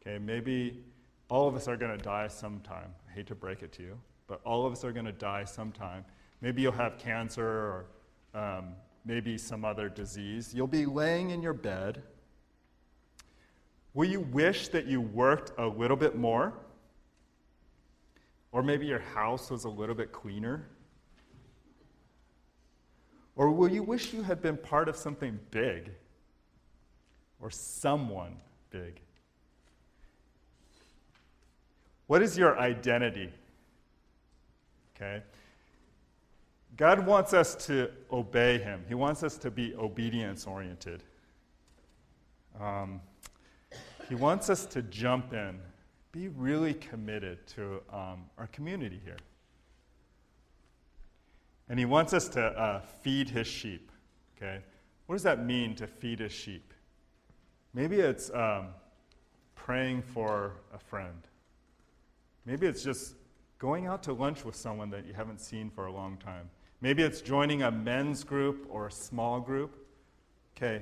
okay, 0.05 0.17
maybe 0.17 0.83
all 1.29 1.47
of 1.47 1.55
us 1.55 1.67
are 1.67 1.77
going 1.77 1.97
to 1.97 2.03
die 2.03 2.27
sometime. 2.27 2.93
I 3.09 3.13
hate 3.13 3.27
to 3.27 3.35
break 3.35 3.63
it 3.63 3.71
to 3.73 3.83
you, 3.83 3.99
but 4.27 4.41
all 4.45 4.65
of 4.65 4.73
us 4.73 4.83
are 4.83 4.91
going 4.91 5.05
to 5.05 5.11
die 5.11 5.45
sometime. 5.45 6.03
Maybe 6.41 6.61
you'll 6.61 6.73
have 6.73 6.97
cancer 6.97 7.45
or 7.45 7.85
um, 8.33 8.73
maybe 9.05 9.37
some 9.37 9.63
other 9.63 9.89
disease. 9.89 10.53
You'll 10.53 10.67
be 10.67 10.85
laying 10.85 11.29
in 11.29 11.41
your 11.41 11.53
bed. 11.53 12.03
Will 13.93 14.09
you 14.09 14.21
wish 14.21 14.69
that 14.69 14.87
you 14.87 14.99
worked 14.99 15.51
a 15.57 15.67
little 15.67 15.97
bit 15.97 16.17
more? 16.17 16.53
Or 18.51 18.61
maybe 18.61 18.85
your 18.85 18.99
house 18.99 19.49
was 19.49 19.63
a 19.63 19.69
little 19.69 19.95
bit 19.95 20.11
cleaner? 20.11 20.67
Or 23.35 23.51
will 23.51 23.69
you 23.69 23.83
wish 23.83 24.13
you 24.13 24.21
had 24.21 24.41
been 24.41 24.57
part 24.57 24.89
of 24.89 24.95
something 24.95 25.39
big 25.49 25.91
or 27.39 27.49
someone 27.49 28.35
big? 28.69 29.01
What 32.07 32.21
is 32.21 32.37
your 32.37 32.59
identity? 32.59 33.29
Okay? 34.95 35.23
God 36.75 37.05
wants 37.05 37.33
us 37.33 37.55
to 37.67 37.89
obey 38.11 38.57
Him, 38.59 38.83
He 38.87 38.95
wants 38.95 39.23
us 39.23 39.37
to 39.37 39.51
be 39.51 39.75
obedience 39.75 40.47
oriented. 40.47 41.03
Um, 42.59 43.01
he 44.09 44.15
wants 44.15 44.49
us 44.49 44.65
to 44.67 44.81
jump 44.83 45.33
in, 45.33 45.59
be 46.11 46.27
really 46.27 46.73
committed 46.73 47.45
to 47.47 47.81
um, 47.91 48.25
our 48.37 48.47
community 48.51 48.99
here. 49.03 49.17
And 51.69 51.79
he 51.79 51.85
wants 51.85 52.13
us 52.13 52.27
to 52.29 52.43
uh, 52.43 52.81
feed 53.01 53.29
his 53.29 53.47
sheep. 53.47 53.91
Okay? 54.37 54.59
What 55.05 55.15
does 55.15 55.23
that 55.23 55.43
mean 55.43 55.75
to 55.75 55.87
feed 55.87 56.19
his 56.19 56.31
sheep? 56.31 56.73
Maybe 57.73 57.99
it's 57.99 58.29
um, 58.31 58.67
praying 59.55 60.03
for 60.03 60.53
a 60.73 60.77
friend. 60.77 61.15
Maybe 62.45 62.67
it's 62.67 62.83
just 62.83 63.15
going 63.59 63.85
out 63.87 64.03
to 64.03 64.13
lunch 64.13 64.43
with 64.43 64.55
someone 64.55 64.89
that 64.89 65.05
you 65.05 65.13
haven't 65.13 65.39
seen 65.39 65.69
for 65.69 65.85
a 65.85 65.91
long 65.91 66.17
time. 66.17 66.49
Maybe 66.81 67.01
it's 67.01 67.21
joining 67.21 67.63
a 67.63 67.71
men's 67.71 68.23
group 68.23 68.67
or 68.69 68.87
a 68.87 68.91
small 68.91 69.39
group. 69.39 69.87
Okay, 70.57 70.81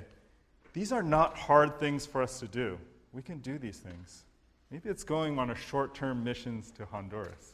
these 0.73 0.91
are 0.91 1.03
not 1.03 1.37
hard 1.37 1.79
things 1.79 2.05
for 2.05 2.23
us 2.23 2.39
to 2.39 2.47
do. 2.47 2.79
We 3.13 3.21
can 3.21 3.37
do 3.39 3.59
these 3.59 3.77
things. 3.77 4.23
Maybe 4.71 4.89
it's 4.89 5.03
going 5.03 5.37
on 5.37 5.51
a 5.51 5.55
short 5.55 5.93
term 5.93 6.23
missions 6.23 6.71
to 6.71 6.85
Honduras. 6.85 7.53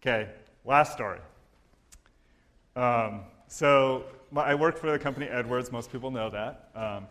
Okay, 0.00 0.30
last 0.64 0.92
story. 0.92 1.18
Um, 2.76 3.22
so 3.48 4.04
my, 4.30 4.44
I 4.44 4.54
work 4.54 4.78
for 4.78 4.90
the 4.90 4.98
company 4.98 5.26
Edwards. 5.26 5.72
Most 5.72 5.90
people 5.90 6.10
know 6.10 6.30
that. 6.30 6.70
Um, 6.74 7.06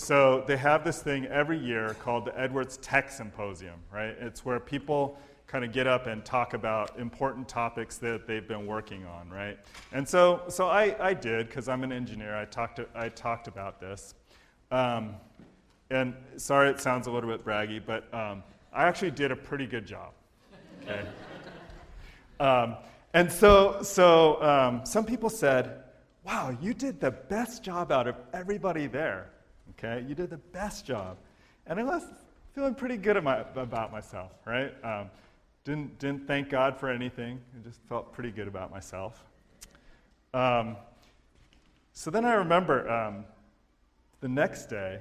so 0.00 0.44
they 0.46 0.56
have 0.56 0.82
this 0.82 1.02
thing 1.02 1.26
every 1.26 1.58
year 1.58 1.94
called 2.00 2.24
the 2.24 2.40
Edwards 2.40 2.78
Tech 2.78 3.10
Symposium, 3.10 3.78
right? 3.92 4.16
It's 4.18 4.44
where 4.44 4.58
people 4.58 5.18
kind 5.46 5.62
of 5.62 5.72
get 5.72 5.86
up 5.86 6.06
and 6.06 6.24
talk 6.24 6.54
about 6.54 6.98
important 6.98 7.46
topics 7.46 7.98
that 7.98 8.26
they've 8.26 8.48
been 8.48 8.66
working 8.66 9.04
on, 9.04 9.28
right? 9.28 9.58
And 9.92 10.08
so, 10.08 10.42
so 10.48 10.68
I, 10.68 10.96
I 11.00 11.12
did 11.12 11.48
because 11.48 11.68
I'm 11.68 11.84
an 11.84 11.92
engineer. 11.92 12.34
I 12.34 12.46
talked, 12.46 12.80
I 12.94 13.10
talked 13.10 13.46
about 13.46 13.78
this. 13.78 14.14
Um, 14.70 15.16
and 15.90 16.14
sorry, 16.36 16.70
it 16.70 16.80
sounds 16.80 17.06
a 17.06 17.10
little 17.10 17.28
bit 17.28 17.44
braggy, 17.44 17.82
but 17.84 18.12
um, 18.14 18.42
I 18.72 18.84
actually 18.84 19.10
did 19.10 19.32
a 19.32 19.36
pretty 19.36 19.66
good 19.66 19.84
job. 19.84 20.12
Okay. 20.82 21.02
um, 22.40 22.76
and 23.12 23.30
so, 23.30 23.82
so 23.82 24.40
um, 24.42 24.86
some 24.86 25.04
people 25.04 25.28
said, 25.28 25.82
"Wow, 26.24 26.56
you 26.60 26.72
did 26.72 27.00
the 27.00 27.10
best 27.10 27.62
job 27.62 27.92
out 27.92 28.06
of 28.06 28.14
everybody 28.32 28.86
there." 28.86 29.30
Okay, 29.82 30.04
you 30.06 30.14
did 30.14 30.28
the 30.28 30.36
best 30.36 30.84
job, 30.84 31.16
and 31.66 31.80
I 31.80 31.84
was 31.84 32.02
feeling 32.52 32.74
pretty 32.74 32.98
good 32.98 33.16
about 33.16 33.90
myself, 33.90 34.32
right? 34.44 34.74
Um, 34.84 35.08
didn't, 35.64 35.98
didn't 35.98 36.26
thank 36.26 36.50
God 36.50 36.78
for 36.78 36.90
anything. 36.90 37.40
I 37.54 37.66
just 37.66 37.80
felt 37.88 38.12
pretty 38.12 38.30
good 38.30 38.46
about 38.46 38.70
myself. 38.70 39.24
Um, 40.34 40.76
so 41.94 42.10
then 42.10 42.26
I 42.26 42.34
remember 42.34 42.90
um, 42.90 43.24
the 44.20 44.28
next 44.28 44.66
day, 44.66 44.98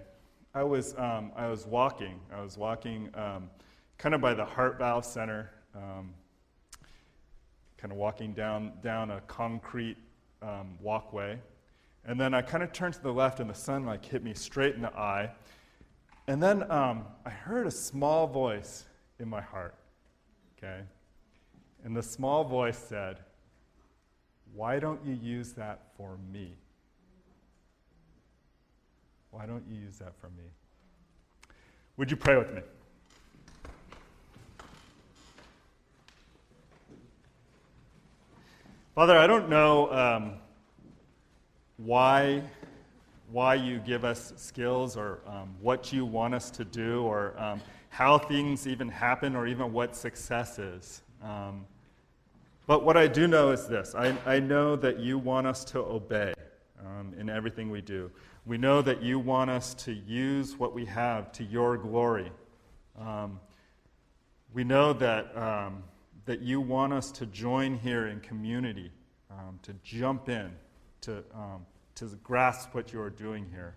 I 0.55 0.63
was, 0.63 0.95
um, 0.97 1.33
I 1.35 1.47
was 1.47 1.67
walking. 1.67 2.17
I 2.33 2.41
was 2.41 2.57
walking 2.57 3.09
um, 3.15 3.49
kind 3.97 4.15
of 4.15 4.21
by 4.21 4.33
the 4.33 4.45
Heart 4.45 4.77
Valve 4.79 5.03
Center, 5.03 5.51
um, 5.75 6.13
kind 7.77 7.91
of 7.91 7.97
walking 7.97 8.31
down, 8.31 8.71
down 8.81 9.11
a 9.11 9.19
concrete 9.27 9.97
um, 10.41 10.77
walkway. 10.79 11.37
And 12.05 12.19
then 12.19 12.33
I 12.33 12.41
kind 12.41 12.63
of 12.63 12.71
turned 12.71 12.93
to 12.95 13.01
the 13.03 13.13
left, 13.13 13.39
and 13.39 13.49
the 13.49 13.53
sun 13.55 13.85
like 13.85 14.03
hit 14.03 14.23
me 14.23 14.33
straight 14.33 14.75
in 14.75 14.81
the 14.81 14.93
eye. 14.95 15.31
And 16.27 16.41
then 16.41 16.63
I 16.63 17.29
heard 17.29 17.67
a 17.67 17.71
small 17.71 18.27
voice 18.27 18.85
in 19.19 19.27
my 19.27 19.41
heart 19.41 19.75
okay? 20.61 20.81
And 21.83 21.95
the 21.95 22.03
small 22.03 22.43
voice 22.43 22.77
said, 22.77 23.19
Why 24.53 24.79
don't 24.79 25.03
you 25.05 25.13
use 25.13 25.53
that 25.53 25.81
for 25.95 26.17
me? 26.31 26.53
Why 29.31 29.45
don't 29.45 29.63
you 29.69 29.79
use 29.79 29.97
that 29.99 30.13
for 30.19 30.27
me? 30.29 30.43
Would 31.97 32.11
you 32.11 32.17
pray 32.17 32.37
with 32.37 32.53
me? 32.53 32.61
Father, 38.95 39.17
I 39.17 39.27
don't 39.27 39.49
know 39.49 39.91
um, 39.93 40.33
why, 41.83 42.43
why 43.31 43.55
you 43.55 43.79
give 43.79 44.03
us 44.03 44.33
skills 44.35 44.97
or 44.97 45.19
um, 45.25 45.55
what 45.61 45.93
you 45.93 46.05
want 46.05 46.33
us 46.33 46.51
to 46.51 46.65
do 46.65 47.03
or 47.03 47.39
um, 47.39 47.61
how 47.89 48.17
things 48.17 48.67
even 48.67 48.89
happen 48.89 49.35
or 49.35 49.47
even 49.47 49.71
what 49.71 49.95
success 49.95 50.59
is. 50.59 51.01
Um, 51.23 51.65
but 52.67 52.83
what 52.83 52.97
I 52.97 53.07
do 53.07 53.27
know 53.27 53.51
is 53.51 53.67
this 53.67 53.95
I, 53.95 54.15
I 54.25 54.39
know 54.39 54.75
that 54.75 54.99
you 54.99 55.17
want 55.17 55.47
us 55.47 55.63
to 55.65 55.79
obey 55.79 56.33
um, 56.85 57.13
in 57.17 57.29
everything 57.29 57.69
we 57.69 57.81
do. 57.81 58.11
We 58.45 58.57
know 58.57 58.81
that 58.81 59.01
you 59.01 59.19
want 59.19 59.49
us 59.49 59.73
to 59.75 59.93
use 59.93 60.57
what 60.57 60.73
we 60.73 60.85
have 60.85 61.31
to 61.33 61.43
your 61.43 61.77
glory. 61.77 62.31
Um, 62.99 63.39
we 64.53 64.63
know 64.63 64.93
that, 64.93 65.35
um, 65.37 65.83
that 66.25 66.41
you 66.41 66.59
want 66.59 66.93
us 66.93 67.11
to 67.11 67.25
join 67.27 67.77
here 67.77 68.07
in 68.07 68.19
community, 68.21 68.91
to 69.63 69.73
jump 69.83 70.29
in, 70.29 70.51
to, 71.01 71.23
um, 71.33 71.65
to 71.95 72.05
grasp 72.23 72.73
what 72.73 72.93
you 72.93 73.01
are 73.01 73.09
doing 73.09 73.45
here. 73.51 73.75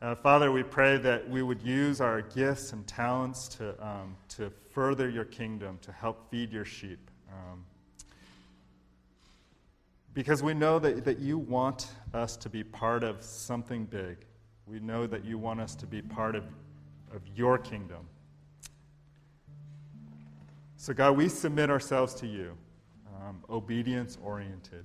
Uh, 0.00 0.14
Father, 0.14 0.52
we 0.52 0.62
pray 0.62 0.96
that 0.96 1.28
we 1.28 1.42
would 1.42 1.60
use 1.60 2.00
our 2.00 2.22
gifts 2.22 2.72
and 2.72 2.86
talents 2.86 3.48
to, 3.48 3.74
um, 3.84 4.16
to 4.28 4.52
further 4.70 5.08
your 5.08 5.24
kingdom, 5.24 5.76
to 5.82 5.90
help 5.90 6.30
feed 6.30 6.52
your 6.52 6.64
sheep. 6.64 7.10
Um, 7.32 7.64
because 10.14 10.42
we 10.42 10.54
know 10.54 10.78
that, 10.78 11.04
that 11.04 11.18
you 11.18 11.36
want 11.36 11.88
us 12.14 12.36
to 12.36 12.48
be 12.48 12.62
part 12.62 13.02
of 13.02 13.22
something 13.22 13.84
big. 13.86 14.18
We 14.66 14.78
know 14.78 15.06
that 15.06 15.24
you 15.24 15.36
want 15.36 15.60
us 15.60 15.74
to 15.76 15.86
be 15.86 16.00
part 16.02 16.36
of, 16.36 16.44
of 17.12 17.22
your 17.34 17.58
kingdom. 17.58 18.06
So, 20.76 20.94
God, 20.94 21.16
we 21.16 21.28
submit 21.28 21.70
ourselves 21.70 22.14
to 22.14 22.26
you, 22.26 22.56
um, 23.20 23.42
obedience 23.50 24.16
oriented. 24.22 24.84